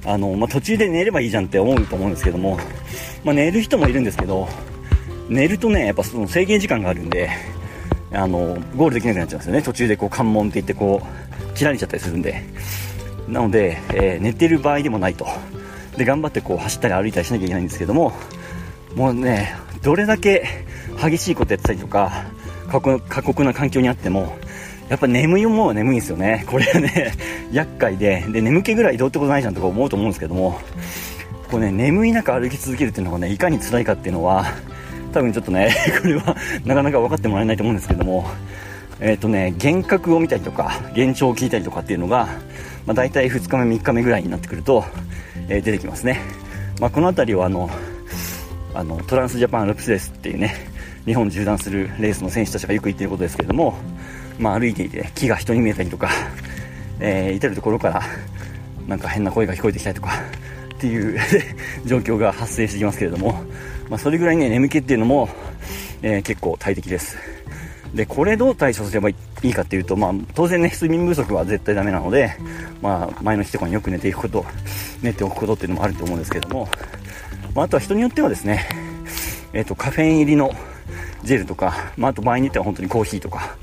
[0.06, 2.58] あの、まあ、途中で寝ればいいじゃんって思うと思うんですけども、
[3.24, 4.48] まあ、寝る人もいるんですけど、
[5.30, 7.30] 寝るとね、やっぱその制限時間があるんで、
[8.12, 9.62] あの、ゴールできなくなっちゃうんですよね。
[9.62, 12.44] 途中でこう関門って言ってこう、切られちゃったりするんで。
[13.28, 15.28] なので、えー、寝てる場合でもないと。
[15.98, 18.14] で頑張ってこう走ったり歩いたりしなきゃいけないんですけども
[18.96, 20.66] もうねどれだけ
[21.02, 22.26] 激しいことやってたりとか
[22.68, 22.80] 過
[23.22, 24.38] 酷な環境にあっても
[24.92, 26.44] やっぱ眠いものは眠いんですよね。
[26.48, 27.14] これはね
[27.54, 28.26] 厄介で。
[28.28, 30.60] で眠気ぐらいどうってことないじゃんとか思うと思うんですけども。
[31.50, 34.46] こうね眠い中歩き続けるっていうのがねいかに辛いかっていうのは
[35.14, 35.70] 多分ちょっとね
[36.02, 36.36] これは
[36.66, 38.30] なかなか分かってもらえないと思うんですけども。
[39.00, 42.28] えっ、ー、とね幻覚を見たりとか幻聴を聞いたりとかっていうのが、
[42.86, 44.86] まあ、大体2日目3日目ぐらいになってくると
[45.50, 46.22] えー、出てきますね、
[46.80, 47.70] まあ、この辺りはあの
[48.74, 50.56] あのトランスジャパンアルプスレースっていうね
[51.06, 53.74] 日本縦断するレースの選手たちがよく言っていることですけれども、
[54.42, 56.10] まあ、歩いていて木が人に見えたりとか、
[57.00, 58.02] えー、至る所から
[58.88, 60.12] なんか変な声が聞こえてきたりとか
[60.76, 61.20] っていう
[61.86, 63.44] 状況が発生してきますけれども、
[63.88, 65.30] まあ、それぐらいね眠気っていうのも、
[66.02, 67.18] えー、結構大敵です。
[67.94, 72.34] でこれどう対処すればいいかっていうと、まあ、当然ね睡眠不足は絶対ダメなので、
[72.82, 74.46] まあ、前の日とかによく寝ていくこと
[75.02, 76.70] 寝ておくことっていうのもあると思うんですけれども、
[77.54, 78.66] まあ、あとは人によってはですね、
[79.52, 80.52] えっ、ー、とカフェイン入りの
[81.24, 83.56] ジェルとか、まあ、あと場合によっては本当にコーヒーとか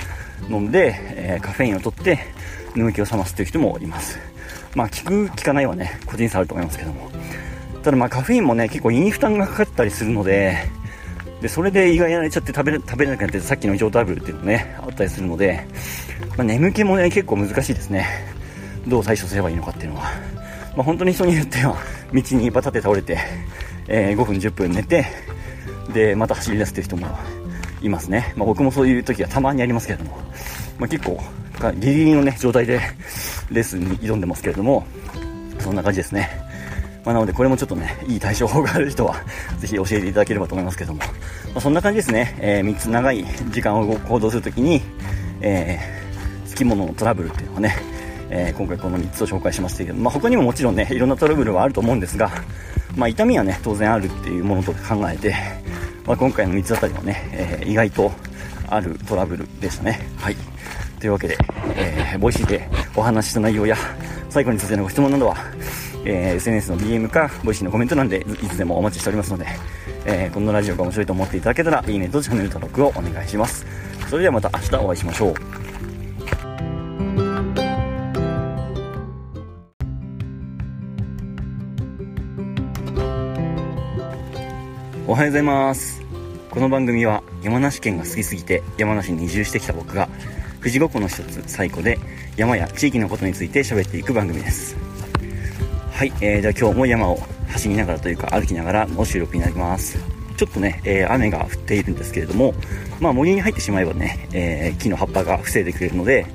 [0.48, 2.18] 飲んで、えー、カフェインを取って
[2.74, 4.18] 眠気を覚ますという人もいます。
[4.74, 7.10] まあ効く効かないはね個人差あると思いますけども。
[7.82, 10.56] ただまあカフェインもね結構胃に負担がかかったりするので
[11.40, 15.66] でそれで胃がやられちゃって食べれ食べれなくなってさっきの異常トラブルっていうのねあったりするので、
[16.36, 18.06] まあ、眠気もね結構難しいですね。
[18.86, 20.04] どう対処すればいいのかっていうのは、
[20.74, 21.76] まあ、本当に人によっては
[22.12, 23.18] 道にバタって倒れて、
[23.86, 25.06] えー、5分10分寝て
[25.92, 27.06] でまた走り出すっていう人も
[27.82, 30.18] いますね、まあ、僕もそういう時はたまにありますけれども、
[30.78, 31.20] まあ、結構
[31.76, 32.80] ギリギリのね状態で
[33.50, 34.86] レースンに挑んでますけれども。
[35.60, 36.30] そんな感じですね、
[37.04, 39.16] まあ、なのでこれもちょっとねいい対処法がある人は
[39.58, 41.04] ぜひ教えていただければと思いますけども、ま
[41.56, 44.82] あ、そんな感じですね、えー、3つ長い時間を行動するときに、
[45.40, 47.76] えー、つきもののトラブルっていうのはね
[48.30, 52.30] えー、今回この3つを紹介しましたけど、まあ、他にももちろんねいろんなトラブルはあると思うんですが、
[52.94, 55.34] まあ、痛みはね当然あるっていうものと考えて、
[56.08, 58.10] まあ、今回の3つあたりはね、えー、意外と
[58.70, 60.00] あるトラブルでしたね。
[60.16, 60.36] はい。
[60.98, 61.36] というわけで、
[61.76, 63.76] えー、 Voicy でお話しした内容や
[64.30, 65.36] 最後についてのご質問などは、
[66.06, 69.46] えー、SNS の DM か Voicy のコメント欄でいつでもお待ちしておりますので、
[70.06, 73.66] えー、このラジオが面白いと思っていただけたらいいねとチャンネル登録をお願いします。
[74.08, 75.34] それではまた明日お会いしましょう。
[85.06, 85.97] おはようございます
[86.50, 90.08] この番組は山梨県が好きすぎて山梨に移住してきた僕が
[90.60, 91.98] 富士五湖の一つ最古で
[92.36, 94.74] 山や地域のことについて喋っていく番組です。
[95.92, 97.18] はい、えー、じゃあ今日も山を
[97.48, 99.98] 走りながらというか歩きながらの収録になります。
[100.38, 102.54] ちょっとね、えー、雨が降っているんですけれども、
[102.98, 106.26] まあ、森に入ってしまえばね、えー、木の葉っぱが防いでくれるので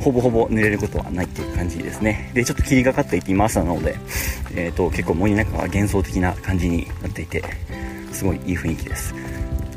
[0.00, 2.30] ほぼほぼ濡れることはないっていう感じですね。
[2.34, 3.96] でちょっと霧がかっていて今朝なので、
[4.54, 7.42] えーと結構森の中は幻想的な感じになっていて
[8.12, 9.14] すごいいい雰囲気です。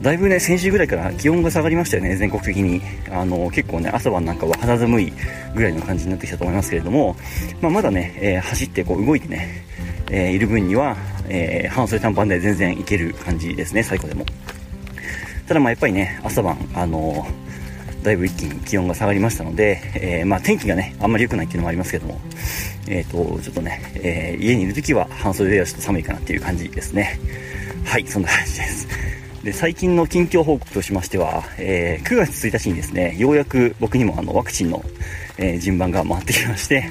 [0.07, 2.81] だいぶね先週ぐらいから気温が下がりましたよね全国的に。
[3.11, 5.11] あの結構ね朝晩なんかは肌寒い
[5.53, 7.17] ぐらいの感じになってきたと思いますけれども、
[7.59, 9.65] まあ、まだね、えー、走ってこう動いてね、
[10.09, 10.95] えー、いる分には、
[11.27, 14.25] えー、半袖短パンで全然いける感じですね最高でも。
[15.45, 17.27] ただまあやっぱりね朝晩あの
[18.01, 22.21] だいぶ一気に気温が下がりましたので、えまあ、天気がねあんまり良くないっていうのもありますけども
[22.87, 27.19] えっ、とちょっとね、え家にいる時は半袖ではちょっと寒いかなっていう感じですね。
[27.83, 29.06] はい、そんな感じです。
[29.47, 34.83] で、最近の近況報告としましては、えー、9月1日にですね、ようやく僕にもあのワクチンの、
[35.37, 36.89] えー、順番が回ってきまして、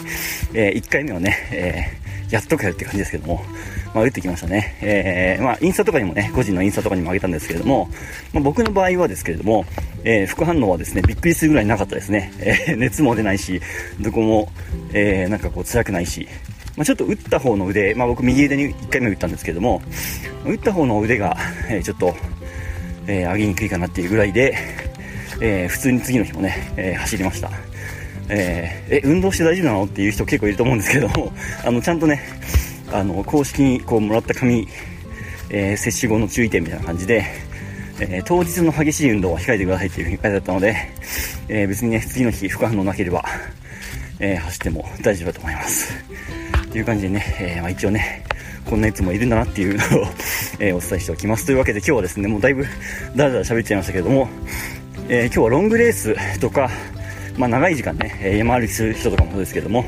[0.55, 1.85] えー、1回目はね、え
[2.31, 3.45] やっとかよって感じですけども、
[3.95, 4.79] まあ、打ってきましたね。
[4.81, 7.91] えまあ、インスタとかにもね、個人のインスタとかにもあげたんですけれども、
[8.33, 9.67] まあ、僕の場合はですけれども、
[10.05, 12.33] え副反応はですね、びっくりするぐらいなかったですね。
[12.41, 13.61] え熱も出ないし、
[14.01, 14.49] どこも、
[14.95, 16.27] えなんかこう辛くないし、
[16.77, 19.83] まあ、ちょっと打った方の腕、まあ、僕右腕に1回目打ったんですけども、
[20.45, 21.37] 打った方の腕が、
[21.69, 22.15] えー、ちょっと、
[23.07, 24.57] えー、上げにくいかなっていうぐらいで、
[25.41, 27.51] えー、普通に次の日もね、え走りました。
[28.29, 29.85] ええ、運動して大丈夫なの？
[29.85, 31.33] っていう人結構いると思うんですけども、
[31.65, 32.21] あの、ちゃんとね、
[32.93, 34.69] あの、公式にこうもらった紙、
[35.51, 37.25] え接種後の注意点みたいな感じで、
[38.01, 40.77] え当日の激しい運動は控えてくださいっていうふうに書いてあったので、
[41.49, 43.25] え別にね、次の日副反応なければ、
[44.19, 45.95] え走っても大丈夫だと思います。
[46.73, 48.23] という感じでね、え、まあ、一応ね、
[48.69, 50.07] こんなやつもいるんだなっていうのを
[50.59, 51.47] え、お伝えしておきます。
[51.47, 52.65] というわけで今日はですね、もうだいぶ
[53.15, 54.29] だらだら喋っちゃいましたけれども、
[55.09, 56.71] えー、今日はロングレースとか、
[57.37, 59.85] まあ、長い時間ね、山歩きする人とかもそうですけども、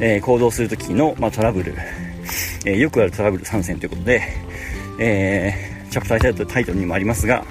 [0.00, 1.74] え行動するときの、まあ、トラブル、
[2.64, 4.22] えよくあるトラブル参戦ということで、
[4.98, 5.52] え
[5.90, 7.44] チャプタータイトルにもありますが、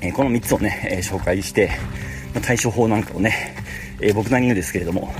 [0.00, 1.70] えこの3つをね、え紹介して、
[2.34, 3.56] ま対処法なんかをね、
[4.00, 5.12] え僕なりのですけれども、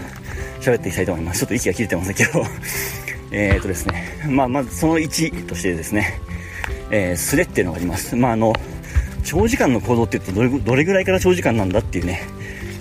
[0.60, 1.40] 喋っていきたいと思います。
[1.40, 2.44] ちょっと息が切れてますけど
[3.32, 6.20] えっとですね、 まあ、まずその1としてですね、
[6.90, 8.14] えー、スレっていうのがあります。
[8.14, 8.52] まあ、あの、
[9.24, 12.22] 長時間の行動って言うとどれぐらいから長時間なんだっていうね、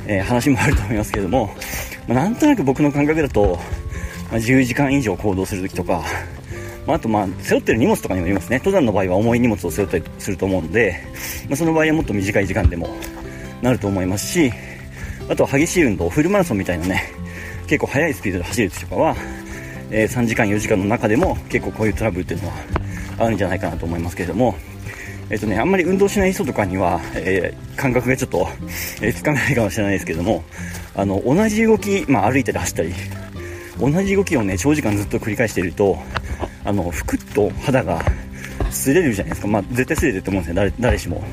[0.07, 1.55] えー、話もあると思いますけども、
[2.07, 3.59] まあ、なんとなく僕の感覚だと、
[4.31, 6.03] まあ、10時間以上行動するときとか、
[6.87, 11.01] まあ、あとまあ背負ってる荷物とかにもよりますね登山の場合は重い荷物を背負ったりすると思うので、
[11.47, 12.89] まあ、その場合はもっと短い時間でも
[13.61, 14.51] なると思いますし
[15.29, 17.13] あとは激しい運動フルマラソンみたいなね
[17.67, 19.15] 結構速いスピードで走る時とかは、
[19.91, 22.55] えー、3時間4時間の中でも結構こういうトラブルっていうのは
[23.19, 24.55] あるんじゃないかなと思いますけれども
[25.31, 28.49] えっ、ー、とね、あんまり運動しない人とかには、えー、感覚がちょっと、
[29.01, 30.43] え、つかめないかもしれないですけども、
[30.93, 32.93] あの、同じ動き、まあ歩いたり走ったり、
[33.79, 35.97] 同じ動きをね、長時間ずっと繰り返していると、
[36.65, 38.03] あの、ふくっと肌が
[38.71, 39.47] 擦れるじゃないですか。
[39.47, 41.23] まあ絶対擦れてると思うんですよ、誰、誰しも。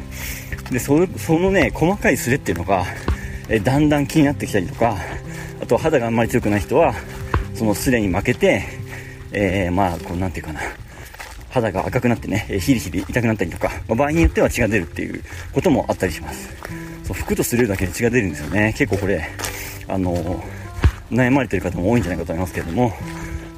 [0.71, 2.85] で、そそのね、細かい擦れっていうのが、
[3.49, 4.97] えだんだん気になってきたりとか、
[5.61, 6.95] あと肌があんまり強くない人は
[7.59, 8.63] そのすれに負けて、
[9.33, 10.61] えー、まあこうなんていうかな。
[11.51, 16.55] 肌が赤くなってね、ヒリヒリ痛くなったりとか、まあ、場合によっては血が出るっていうこともあったりします。
[17.05, 18.75] そう服とするだけで血が出るんですよね。
[18.77, 19.27] 結構これ
[19.89, 20.45] あの
[21.11, 22.93] 悩まれてる方も多いんじゃないかと思いますけれども。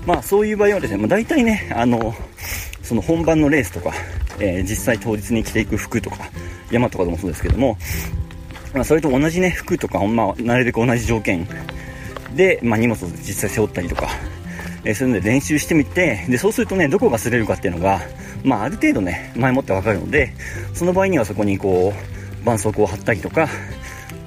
[0.07, 2.15] まあそういう場合はですね、まあ、大体ねあの
[2.83, 3.93] その本番のレースとか、
[4.39, 6.17] えー、実際当日に着ていく服とか
[6.71, 7.77] 山とかでもそうですけども、
[8.73, 11.47] まあ、それと同じね服とか、まあ、なるべく同じ条件
[12.35, 14.09] で、まあ、荷物を実際背負ったりとか、
[14.85, 18.01] えー、そういうので練習してみて、で、そうするとね、どこが擦れるかっていうのが、
[18.45, 20.33] まあ、ある程度ね、前もってわかるので、
[20.75, 23.49] その場合にはそこにこう、絆創膏を貼ったりとか、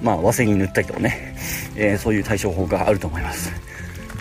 [0.02, 1.36] まあ、ワセリン塗ったりとかね、
[1.76, 3.52] えー、そういう対処法があると思います。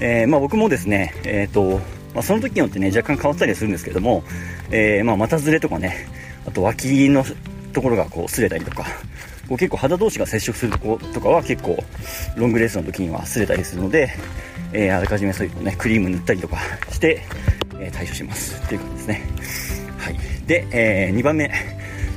[0.01, 1.81] えー、まあ、僕もですね、えっ、と、
[2.15, 4.23] まあ、その時によってね、若干変わったりするんですけども、
[4.71, 6.09] えー、まあ、股ずれとかね、
[6.47, 7.25] あと脇の
[7.73, 8.87] ところがこう擦れたりとか、
[9.53, 11.77] こう結構肌同士が接触するとことかは結構
[12.37, 14.11] ロングレースの時には擦れたりするので、
[14.73, 16.57] えー、あらかじめそういうね、クリーム塗ったりとか
[16.91, 17.23] して、
[17.79, 19.29] えー、対処しますっていう感じですね。
[19.99, 20.19] はい。
[20.47, 21.53] で、えー、2番目、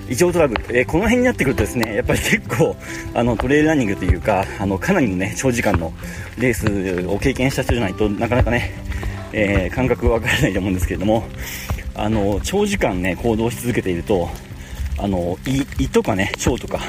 [0.07, 2.73] 異常トラブル、えー、この辺になってくるとですね、やっぱり結構、
[3.13, 5.91] あの、トレイルランニングというか、あの、かなりのね、長時間の
[6.38, 8.71] レースを経験した人じゃないとなかなかね、
[9.33, 11.25] えー、感覚わからないと思うんですけれども、
[11.95, 14.29] あの、長時間ね、行動し続けていると、
[14.97, 16.79] あの、胃、胃とかね、腸とか、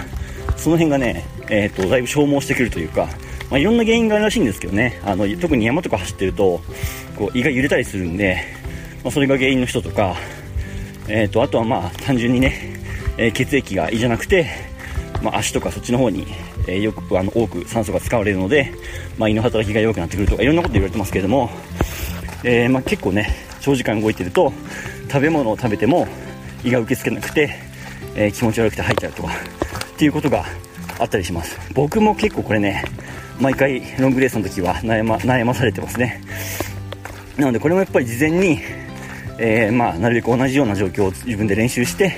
[0.57, 3.09] その辺がね、えっ、ー、と、だいぶ消耗してくるというか、
[3.51, 6.61] まあ、いろんな原因があるらしいんですけどね、あの、特に山とか走ってると、
[7.17, 8.43] こう、胃が揺れたりするんで、
[9.05, 10.17] まあ、それが原因の人とか、
[11.09, 12.77] えっ、ー、と、あとはまあ、単純にね、
[13.19, 14.47] えー、血液が胃じゃなくて、
[15.23, 16.27] まあ、足とかそっちの方に、
[16.67, 18.73] えー、よく、あの、多く酸素が使われるので、
[19.17, 21.51] まあ、胃の働きが弱くなってくるとか、いろんなこと言われてますけれども、
[22.45, 23.29] えー、まあ、結構ね、
[23.61, 24.53] 長時間動いてると、
[25.09, 26.07] 食べ物を食べても
[26.65, 27.66] 胃が受け付けなくて、
[28.15, 30.45] えー、気持ち悪くて吐いちゃうとかっていうことが
[30.99, 31.59] あったりします。
[31.75, 32.85] 僕も結構これね
[33.41, 36.23] 毎回ロングレースの時は悩ま悩まされてますね。
[37.37, 38.61] なのでこれもやっぱり事前に、
[39.39, 42.17] えー、まあ、なるべく同じような状況を自分で練習して、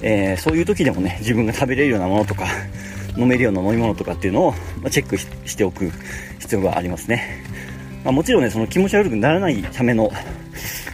[0.00, 2.46] えー、そういう時でもね自分が食べれるようなものとか
[3.16, 5.90] 飲めるような飲み物とかっていうのを、まチェックしておく
[6.38, 7.42] 必要がありますね、
[8.04, 10.10] まあ、もちろんねその気持ち悪くならないための、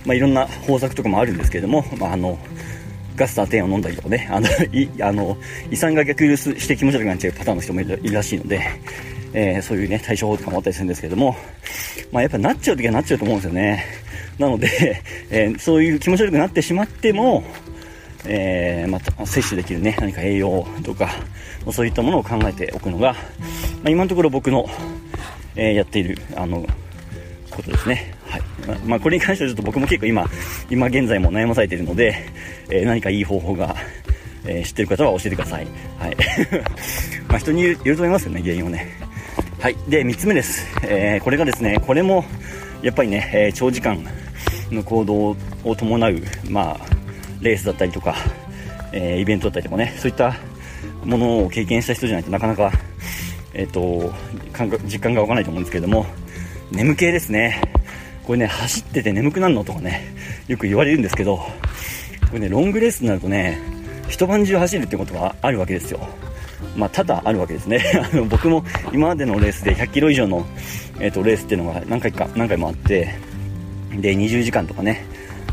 [0.07, 2.39] まあ、いろんな方策とかもあるんですけれども、まあ、あの
[3.21, 5.37] ガスター10を飲んだりとかね、あの、いあの
[5.71, 8.63] 胃酸が逆流して気持ち悪くなっちゃうパターンの人もいるらしいので、
[9.35, 11.37] えー、そういうね、対処法とかもあったりするんですけども、
[12.11, 13.85] まあやっぱなっちゃう時はなっちゃうと思うんですよね。
[14.39, 17.45] なので、えー、そういう気持ち悪くなってしまっても、
[18.25, 21.11] えー、また摂取できるね、何か栄養とか、
[21.73, 23.19] そういったものを考えておくのが、ま
[23.85, 24.67] あ、今のところ僕の、
[25.57, 26.67] えー、やっている、あの、
[27.51, 28.15] ことですね。
[28.31, 28.79] はい。
[28.87, 30.25] まあ、これに関してはちょっと僕も結構今、
[30.71, 32.15] 今現在も悩まされているので、
[32.69, 33.75] えー、何かいい方法が、
[34.47, 35.67] えー、知ってる方は教えてください。
[35.99, 36.17] はい。
[37.29, 38.87] まあ、人によると思いますよね、原因をね。
[39.59, 39.77] はい。
[39.89, 40.65] で、3つ目です。
[40.85, 42.25] えー、これがですね、これも、
[42.83, 44.03] やっぱりね、え長時間
[44.71, 46.87] の行動を伴う、まあ、
[47.43, 48.15] レースだったりとか、
[48.93, 50.35] えイベントだったりとかね、そういった
[51.05, 52.73] ものを経験した人じゃないとなかなか、
[53.53, 54.13] えっ、と、
[54.53, 56.07] 感覚、実感がわかないと思うんですけれども、
[56.71, 57.61] 眠気ですね。
[58.31, 60.15] これね、走ってて眠くなるのとかね、
[60.47, 63.59] よく言われるんですけど、これね、ロングレースになるとね、
[64.09, 65.99] 一晩中走るってことがあるわけですよ。
[66.77, 67.83] まあ、多々あるわけですね。
[68.13, 70.47] あの、僕も今までのレースで100キロ以上の、
[71.01, 73.17] えっ、ー、と、レースっていうのが何回か、何回もあって、
[73.97, 75.05] で、20時間とかね、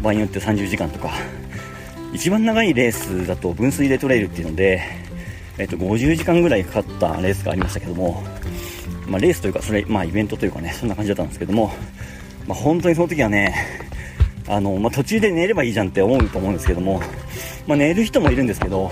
[0.04, 1.10] 場合によって30時間とか、
[2.14, 4.84] 一番長いレースだと分水でトレイルっていうので、
[5.58, 8.24] えっ、と、50時間ぐらいかかったレースがありましたけども、
[9.08, 11.74] まあ、レースというか、それ、まあ、イベントというかね、そんな感じだったんですけども、
[12.48, 13.54] まあ、本当にその時はね、
[14.48, 17.02] あの、まあ、途中で寝ればいいじゃんって思うと思うんですけども、
[17.68, 18.90] まあ、寝る人もいるんですけど、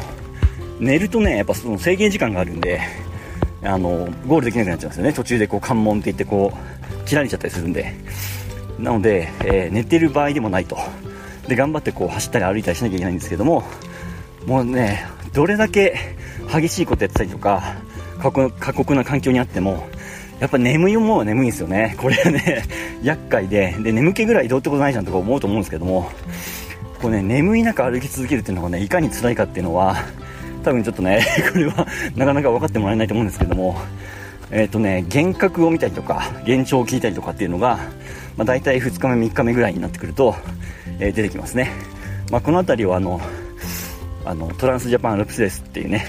[0.79, 2.81] 寝るとね、やっぱその制限時間があるんで、
[3.63, 5.13] あの、ゴールできなくなっちゃうんですよね。
[5.13, 7.93] 途中でこう関門って言ってこう、切られちゃったりするんで。
[8.77, 10.77] なので、えー、寝てる場合でもないと。
[11.47, 13.63] で、頑張ってこう走ったり歩いたりしなきゃいけないんですけども、
[14.45, 15.97] もうね、どれだけ
[16.53, 17.75] 激しいことやってたりとか、
[18.19, 18.31] 過
[18.73, 19.87] 酷な環境にあっても、
[20.39, 21.95] やっぱ眠いもは眠いんですよね。
[21.97, 22.63] これはね、
[23.03, 26.09] 厄介で、で、眠気ぐらいどうってことないじゃんとか思うと思うんですけども、
[27.01, 29.95] こうね、眠い中歩き続けるっていうのがね、いかに辛いかっていうのは、
[30.63, 33.77] 多分ちょっとね、 これはなかなか分かってもらえないと思うんですけども、
[34.51, 37.79] えっ、ー、とね、幻覚を見たりとか、幻聴を聞いたりとかっていうのが、
[38.35, 40.35] まあ、大体2日目、3日目ぐらいになってくると、
[40.99, 41.71] えー、出てきますね。
[42.31, 43.21] まあ、この辺りはあの、
[44.25, 46.05] あの、トランスジャパンアルプスレースっていうね、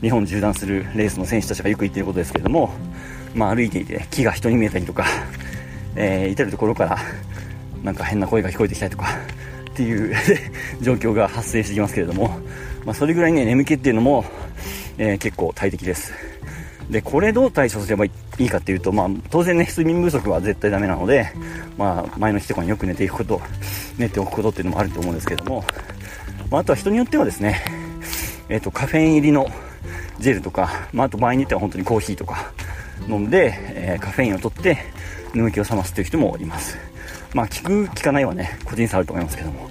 [0.00, 2.70] 日本縦断するレースの選手たちがよく言ってることですけれども、
[3.34, 5.04] まあ、歩いていて木が人に見えたりとか、
[5.96, 6.98] えー、至る所から
[7.82, 9.06] なんか変な声が聞こえてきたりとか
[9.70, 10.14] っていう
[10.82, 12.28] 状況が発生してきますけれども、
[12.84, 14.24] まあ、それぐらいね眠気っていうのも、
[14.98, 16.12] えー、結構大敵です。
[16.90, 21.30] でこれどう対処すればいいかっていうと、まあ、当然ね睡眠不足は絶対ダメなので、
[21.78, 23.40] まあ、前の日とかによく寝ていくこと
[23.96, 25.64] 寝ておくことっていうのもあると思うんですけれども、
[26.50, 27.62] まあ、あとは人によってはですね、
[28.48, 29.46] えーと、カフェイン入りの
[30.18, 32.52] ジェルとか、まあ、あと場合によっては本当にコーヒーとか
[33.08, 34.78] 飲んで、えー、カフェインを取って
[35.34, 36.78] 眠気を覚ますという人もいます
[37.34, 39.68] まあ効く効かないはね個人差あると思いますけども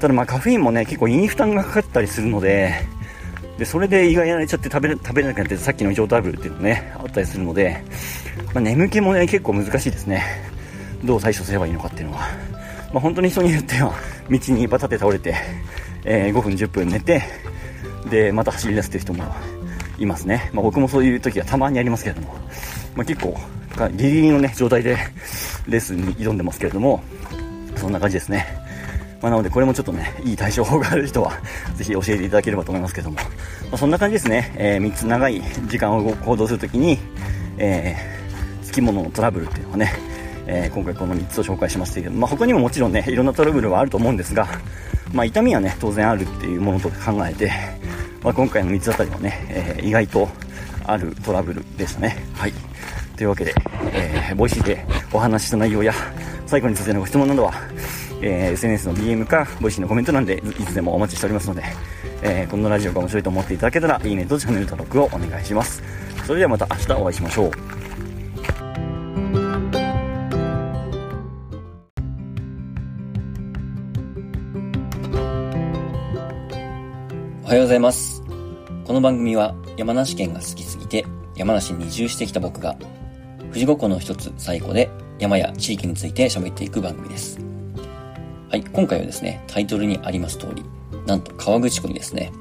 [0.00, 2.74] ただまあカフェインもね結構胃に負担がかかったりするので
[3.58, 7.82] でそれで胃がやられちゃって食べれ食べれなくなってさっきの異常トラブルっていうのねあったりするので
[8.54, 10.24] まあ、眠気もね、結構難しいですね。
[11.04, 12.20] どう対処すればいいのかっていうのは。
[12.92, 13.92] まあ、本当に人によっては、
[14.30, 15.34] 道にバタって倒れて、
[16.04, 17.22] えー、5分10分寝て、
[18.10, 19.24] で、また走り出すっていう人も
[19.98, 20.50] いますね。
[20.52, 22.34] まあ、僕もそういう時はたまにありますけれども、
[22.94, 23.38] まあ、結構、
[23.92, 24.96] ギリギリのね、状態で
[25.68, 27.02] レッスンに挑んでますけれども、
[27.76, 28.46] そんな感じですね。
[29.20, 31.32] まあ、なので、これもちょっとね、いい対処法がある人は、
[31.74, 33.22] ぜひ教えていただければと思いますけども、ま
[33.72, 34.52] あ、そんな感じですね。
[34.56, 36.98] えー、3つ長い時間を行動するときに、
[37.58, 39.92] えー、付き物のトラブルっていうのはね、
[40.46, 44.46] えー、今回この3つを紹介しましたけど、まあ、他にももちろんね、いろんなトラブルはあると思うんですが、
[45.12, 47.50] まあ、痛みはね、当然あるっていうものと考えて、
[48.22, 50.28] まあ、今回の3つあたりはね、えー、意外と
[50.84, 52.24] あるトラブルでしたね。
[52.34, 52.52] はい。
[53.16, 53.54] というわけで、
[53.92, 55.92] えー、 Voicy でお話しした内容や、
[56.46, 57.52] 最後についてのご質問などは、
[58.22, 61.62] えー、SNS の DM か、 Voicy のコメント欄でいつでもお待ちしておりますので、
[62.22, 65.82] えー、このラジオが面白いと思っていただけたら、いいねとチャンネル登録をお願いします。
[66.26, 67.77] それではまた明日お会いしましょう。
[77.48, 78.22] おはようございます。
[78.84, 82.76] この番組は山梨県が好きすぎて山梨に移住してきた僕が
[83.38, 87.40] 富士五湖の一つ最古で山や地域について喋っていく番組です。
[88.50, 90.62] はい、今回はですね、タイトルにあります通り、
[91.06, 92.32] なんと川口湖にですね、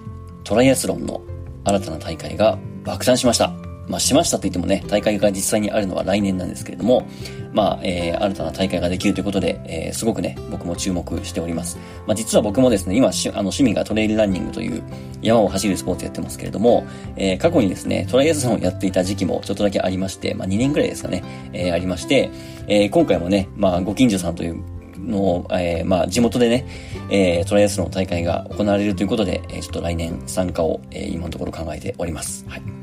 [0.43, 1.21] トライアスロンの
[1.63, 3.53] 新たな大会が爆誕しました。
[3.87, 7.07] まあ、しましたと言ってもね、大会が実際にあるのは来年なんですけれども、
[7.53, 11.77] まあ、えー、新たな大会ができるということで、えー、すごくね、僕も注目しております。
[12.05, 14.83] まあ、実は僕もですね、今、しあの、趣味がトレイルランニングという
[15.21, 16.85] 山を走るスポーツやってますけれども、
[17.15, 21.23] えー、過去にですね、トライアスロンをやっていた時期もちょっとだけありまして、まあ、2年くらいですかね、
[21.53, 22.29] えー、ありまして、
[22.67, 24.61] えー、今回もね、まあ、ご近所さんという
[24.99, 26.67] のを、えー、まあ、地元でね、
[27.09, 32.45] えー、トライアスロンの大会が行われるということで、えー、ちょっと来年参加を、えー、今のところ考えております。
[32.47, 32.76] はい。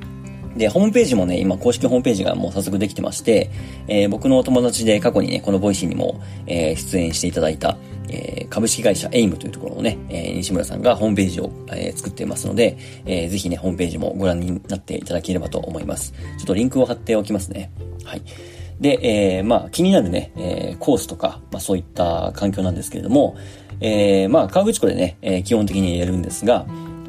[0.56, 3.50] で、ホームページもね、今公式ホームページがもう早速できてまして、
[3.88, 7.76] えー、僕のお友達で過去にね、この Voicy にも、えー、出演していただいた、
[8.08, 16.12] えー、株式会社エイムというところのね、え、西村さんがホームページを、え、作っていますので、えー、ぜひね、ホームページもご覧になっていただければと思います。
[16.12, 17.72] ちょっとリンクを貼っておきますね。
[18.04, 18.22] はい。
[18.80, 23.36] で、えー、まあ、気になるね、え、コースとか、まあ、そういった環境なんですけれども、
[23.80, 26.66] え、まあ、川口湖でね、え、基本的にやるんですが、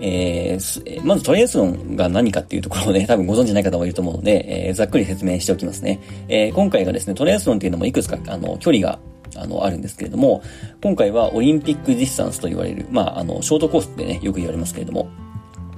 [0.08, 6.00] えー、まずトライアスロンが何かっていうところをね、 多分ご存知ない方もいると思うので、えー、ざっくり説明しておきますね。
[6.28, 9.00] えー、今回がですね、トライアスロンっていうのもいくつか、あの、距離が
[9.36, 10.44] あの、あるんですけれども、
[10.82, 15.10] 今回はオリンピックディスタンスと言われる、まあ、あの、ショートコースってね、よく言われますけれども、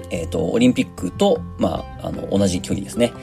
[0.09, 3.13] えっ、ー、と、オリンピックと、まあ、あの、同じ距離ですね。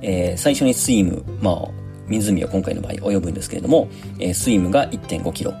[0.00, 1.68] えー、最初にスイム、まあ、
[2.08, 3.88] 湖は今回の場合泳ぐんですけれども、
[4.18, 5.52] えー、スイムが1.5キロ、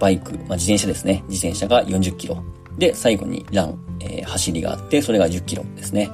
[0.00, 1.22] バイク、まあ、自転車ですね。
[1.28, 2.42] 自転車が40キロ。
[2.78, 6.10] で、最後にラン、えー、走りがあって、それが10キロですね。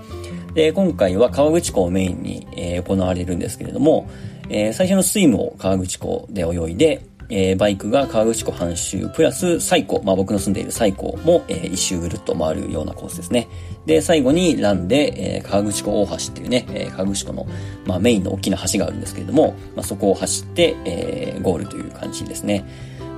[0.54, 4.08] で、今回は川口湖をメインに、えー、行われるんですけれども、
[4.48, 13.48] えー、最初のスイムを川口湖で泳いで、えー、バイクが川口湖半周、プラス最高、まあ僕の住んでいる最高も、えー、一周ぐるっと回るようなコースですね。
[13.86, 17.46] で、最後にランで、えー、川口湖大橋っていうね、えー、川口湖の、
[17.86, 22.64] まあメインの大きな橋があるんですけれども、まあそこを走って、えー、ゴールという感じですね。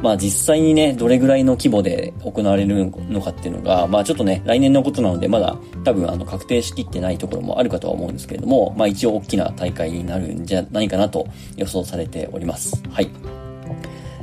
[0.02, 11.26] まあ実際にね、どれぐらいの規模で行われるのかっていうのが、まあちょっとね、来年のことなので、まだ多分あの確定しきってないところもあるかとは思うんですけれども、まあ一応大きな大会になるんじゃないかなと
[11.56, 12.82] 予想されております。
[12.90, 13.10] はい。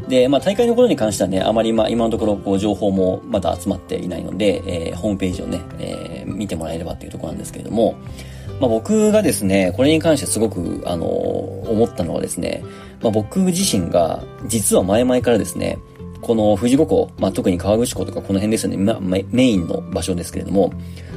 [0.09, 7.95] で、まあ大会のことに関してはね、あまりまあ今のところこう情報もまだ集まっていないので、えー、ホームページをね、えー、見てもらえればっていうところなんですけれども、
[8.59, 12.63] まあ僕がですね、これに関してすごく、あの、思ったのはですね、
[13.01, 15.79] まあ僕自身が、実は前々からですね、
[16.21, 20.73] この富士五湖、まあ特に川口湖とかこの辺ですよね、ま、メインの場所ですけれども、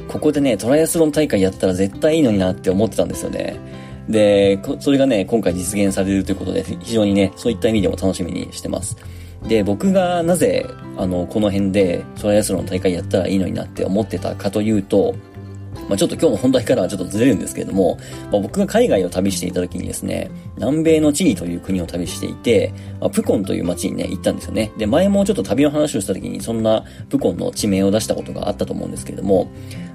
[0.07, 3.57] ここでね、トライアスロン大会やったら絶対いいのになって思ってたんですよね。
[4.09, 8.97] で、それがね、今回実現されるということで、非常にね、そういった意味でも楽しみにしてます。
[9.47, 10.65] で、僕がなぜ、
[10.97, 15.15] あの、この辺でトライアスロン大会やったらいいのになって思ってたかというと、
[15.89, 17.97] まあ、ちょっと今日の本題からはちょっとずれるんですけれども、
[18.31, 24.71] まあ、僕が海外を旅していた時にですね、南米のチリという国を旅していて、まあ、プコンという街にね、行ったんですよね。
[24.77, 29.51] で、前もちょっと旅の話をした時にそんなプコンの地名を出したことがあったと思うんですけれども、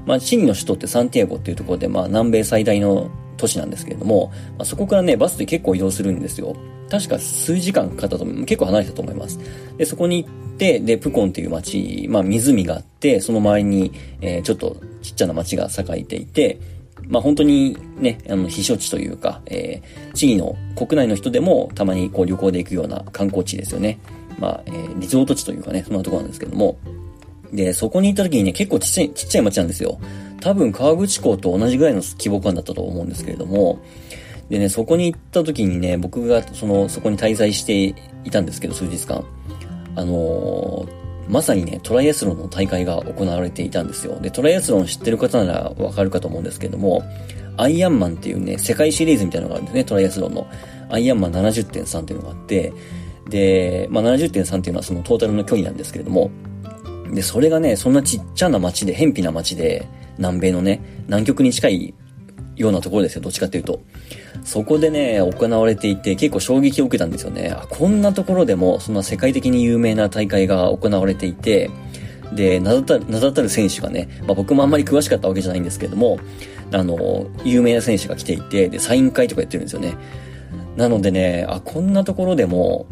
[0.07, 6.57] まあ、チリの首都ってサンティアゴっていうところで、まあ、南米最大の都市なんですけれども、まあ、そこからね、バスで結構移動するんですよ。
[6.91, 8.45] 確か数時間かかったと思う。
[8.45, 9.39] 結構離れたと思います。
[9.77, 16.59] で、そこに行って、で、プコンっていう街、まあ湖があって、その周りに、えー、ちょっとちっちゃな街が栄えていて、
[17.07, 23.99] まあ本当にね、あの、避暑地というか、えー、チリの国内の人でもたまにこう旅行で行くような観光地ですよね。
[24.39, 26.79] まあ、えー、リゾート地というかね、そんなとこなんですけども。
[27.53, 29.99] で、そこに行った時にね、結構ちっちゃい、ちっちゃい街なんですよ。
[30.41, 33.81] 多分川口港と同じぐらいの規模感だったと思うんですけれども、
[34.51, 37.95] でね、そこに行った時にね、僕がその、そこに滞在して
[38.25, 39.25] いたんですけど、数日間。
[39.95, 44.19] あのー、まさにね、トライアスロンの大会が行われていたんですよ。
[44.21, 47.03] で、トライアスロン知ってる方ならわかるかと思うんですけども、
[47.59, 50.47] アイアンマンっていうね、世界シリーズみたいなのがあるんですね、トライアスロンの。
[50.91, 52.73] アイアンマン70.3っていうのがあって、
[53.29, 56.31] で、まあ、70.3っていうのはそのトータルの距離なんですけれども、
[57.13, 59.87] で、それがね、そんなちっちゃな街で、偏僻な街で、
[60.19, 61.95] 南米のね、南極に近い
[62.57, 63.81] ようなところですよ、どっちかっていうと。
[64.45, 67.55] そこでね、行われていて、結構衝撃を受けたんですよね。
[67.69, 71.71] こんなところでも、そんな世界的に有名な大会が行われていて、
[72.33, 76.19] で、名だたる、名だたる選手がね、まあ僕もあんまり詳しかったわけじゃないんですけれども、
[76.73, 79.95] あの、有名な選手が来ていて、で、サイン会とかやってるんですよね。
[80.77, 82.87] なのでね、あ、こんなところでも、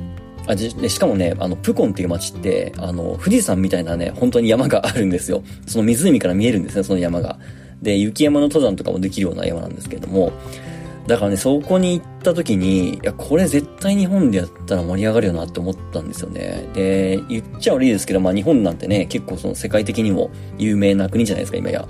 [0.48, 5.42] あでしかもね、あの、プコンっていう街って、あの、富士山みたいなね、本当に山があるんですよ。
[5.66, 7.38] その湖から見えるんですね、その山が。
[7.82, 10.32] で、雪山の登山とかもできるような山なんですけども、
[11.06, 16.68] だからね、そこに行った時に、いや、これ絶対日本でやったら盛り上がるよなって思ったんですよね。
[16.74, 21.86] で、言っちゃ悪いですけど、まあ日本なんてね、結構その世界的にも有名な国じゃないですか、今や。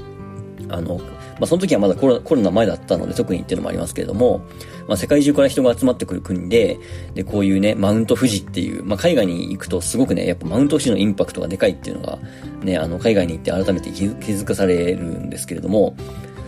[0.68, 1.02] あの、ま
[1.42, 4.42] あその時はまだコロコロナ前だったので特にっていうのもありますけれども、
[4.86, 6.78] まあ世界中から人が集まってくる国で、
[7.14, 12.18] で、こういうね、マウント富士っていう、まあ海外に行くとすごくね、やっぱマウント富士のインパクトがでかいっていうのが、
[12.62, 15.96] ね、あの、海外に行って改めて気づかされるんですけれども、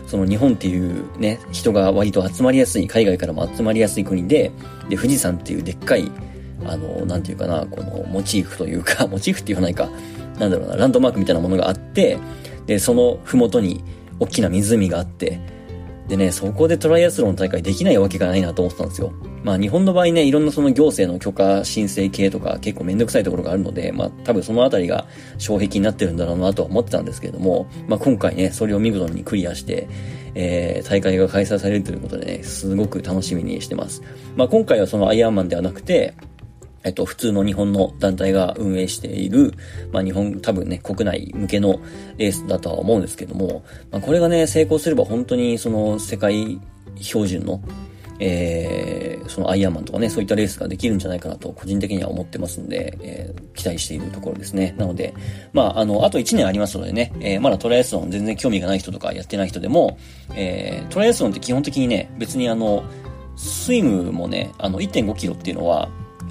[0.09, 4.51] その日本っていうね、人が割と集まりやすい、海外からも集まりやすい国で、
[4.89, 6.11] で、富士山っていうでっかい、
[6.65, 9.91] あの、なんていうかな、このモチーフというか、 モチーフって言わないか、
[10.39, 12.17] なんだろうな、ランドマークみたいなものがあって、
[12.67, 13.85] で、その麓に
[14.19, 15.41] 大きな湖があって、
[16.09, 19.13] でね、そこでトライアスロン大会できないわけがないなと思ってたんですよ。
[19.45, 25.07] まあ日本の場合ね、いろんなその行政の許可申請系とか結構めんどくさいところがあるので、まあ多分そのあたりが
[25.39, 29.87] 障壁になってるんだろうなとは思ってたんですけれども、まあ今回ね、それを見事にクリアして、
[30.35, 34.03] えー、大会が開催されるということでね、すごく楽しみにしてます。
[34.35, 36.15] まあ今回はそのアイアンマンではなくて、
[36.89, 39.53] えっと、普通の日本の団体が運営している、
[39.93, 41.81] まあ日本、多分ね、国内向けの
[42.17, 46.59] レースだとは思うんですけども、まあこれがね、成功すれば本当にその世界
[46.99, 47.61] 標準の、
[48.21, 54.75] えー、そのアイアンマンとかね、そういったレースができるんじゃないかなと個人的には思ってますので、えー、期待しているところですね。
[54.79, 55.13] なので、
[55.53, 59.99] まあ、あの、あと1年ありますのでね、えー、まだトライアスロン全然興味がない人とかやってない人でも、
[60.35, 62.83] えー、トライアスロンって基本的にね、別にあの、
[63.37, 65.89] スイムもね、あの、1.5キロっていうのは、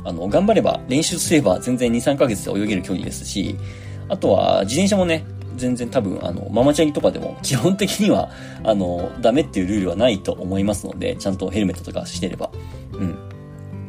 [0.08, 3.58] あの、頑張れば、練習すれば全然2、3ヶ月で泳げる距離ですし、
[4.08, 5.26] あとは、自転車もね、
[5.58, 8.30] 全然多分、あの、ママチャリとかでも、 基本的には、
[8.64, 12.50] あの、ダメっていうルールはないと思いますので、ちゃんとヘルメットとかしてれば。
[12.94, 13.18] うん。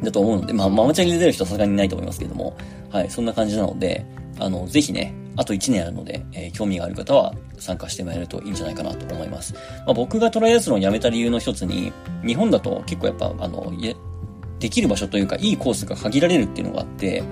[0.03, 2.55] だと思うので、まあ、ママチャリで出る人はさすがにないと思いますけども、
[2.89, 4.05] はい、そんな感じなので、
[4.39, 9.53] あの、ぜひね、あと1年あるので、えー、興味がある方は参加してもらえるといいんじゃないかなと思います。
[9.85, 11.93] まあ、僕がトライアスロンをやめた理由の一つに、
[12.25, 13.71] 日本だと結構やっぱ、あの、
[14.59, 17.23] できる場所というか、いいコースが限られるっていうのがあって、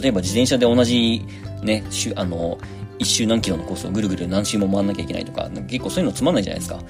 [0.00, 1.24] 例えば自転車で同じ
[1.62, 1.84] ね、
[2.14, 2.58] あの、
[2.98, 6.80] 一周何キロのコースをぐるぐる何周も回んなきゃいけないとか、結構そういうのつまんないじゃないですか。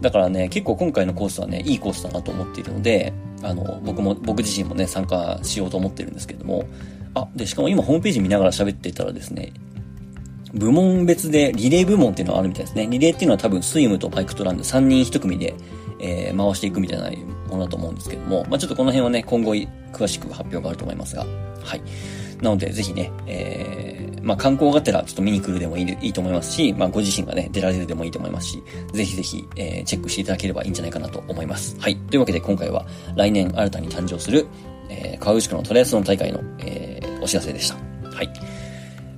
[0.00, 3.12] だからね、結構今回のコースはね、いいコースだなと思っているので、
[3.42, 6.64] あの、僕も、僕自身もね、参加しようと思ってるんですけども、
[7.14, 9.52] あ、で、しかも今ホームページ見ながら喋ってたらですね、
[10.54, 12.86] 部門別でリレー部門っていうのがあるみたいですね。
[12.90, 15.54] リレーっていうのは多分スイムとバイクとランで3人1組で、
[16.00, 17.10] えー、回していくみたいな
[17.48, 19.54] ものだと思うんですけども、まあちょっとこの辺はね、今後
[19.92, 21.24] 詳しく発表があると思いますが、
[21.62, 21.82] はい。
[22.42, 28.62] なので、ぜひね、えー、まあ、観光がてらちょっと見に来るでもいいいいと思いますし、まあ、ご自身がね、出られるでもいいと思いますし、
[28.92, 31.76] ぜひぜひ、えー、チェックしていただければいいんじゃないかなと思います。
[31.78, 31.96] はい。
[31.96, 32.86] というわけで、今回は
[33.16, 34.46] 来年新たに誕生する、
[34.88, 37.76] えー、川口区のトレアスロン大会の、えー、お知らせでした。
[38.10, 38.59] はい。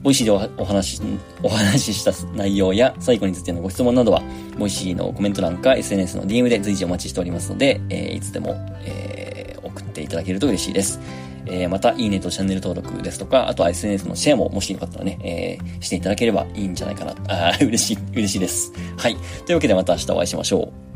[0.03, 1.03] Voicy でお話し、
[1.43, 4.23] お話しした内容や最後についてのご質問などは、
[4.59, 8.55] Voicy のコメント欄か SNS の DM で随時お待ちしておりますので、えー、いつでも、
[8.85, 11.01] えー、送っていただけると嬉しいです。
[11.47, 17.15] えー、また、いいねとチャンネル登録ですとか、あとは SNS のシェアももしよかったらね、えー、していただければいいんじゃないかな。
[17.29, 18.73] あ嬉しい、嬉しいです。
[18.97, 19.17] はい。
[19.47, 20.92] というわけでまた明日お会いしましょう。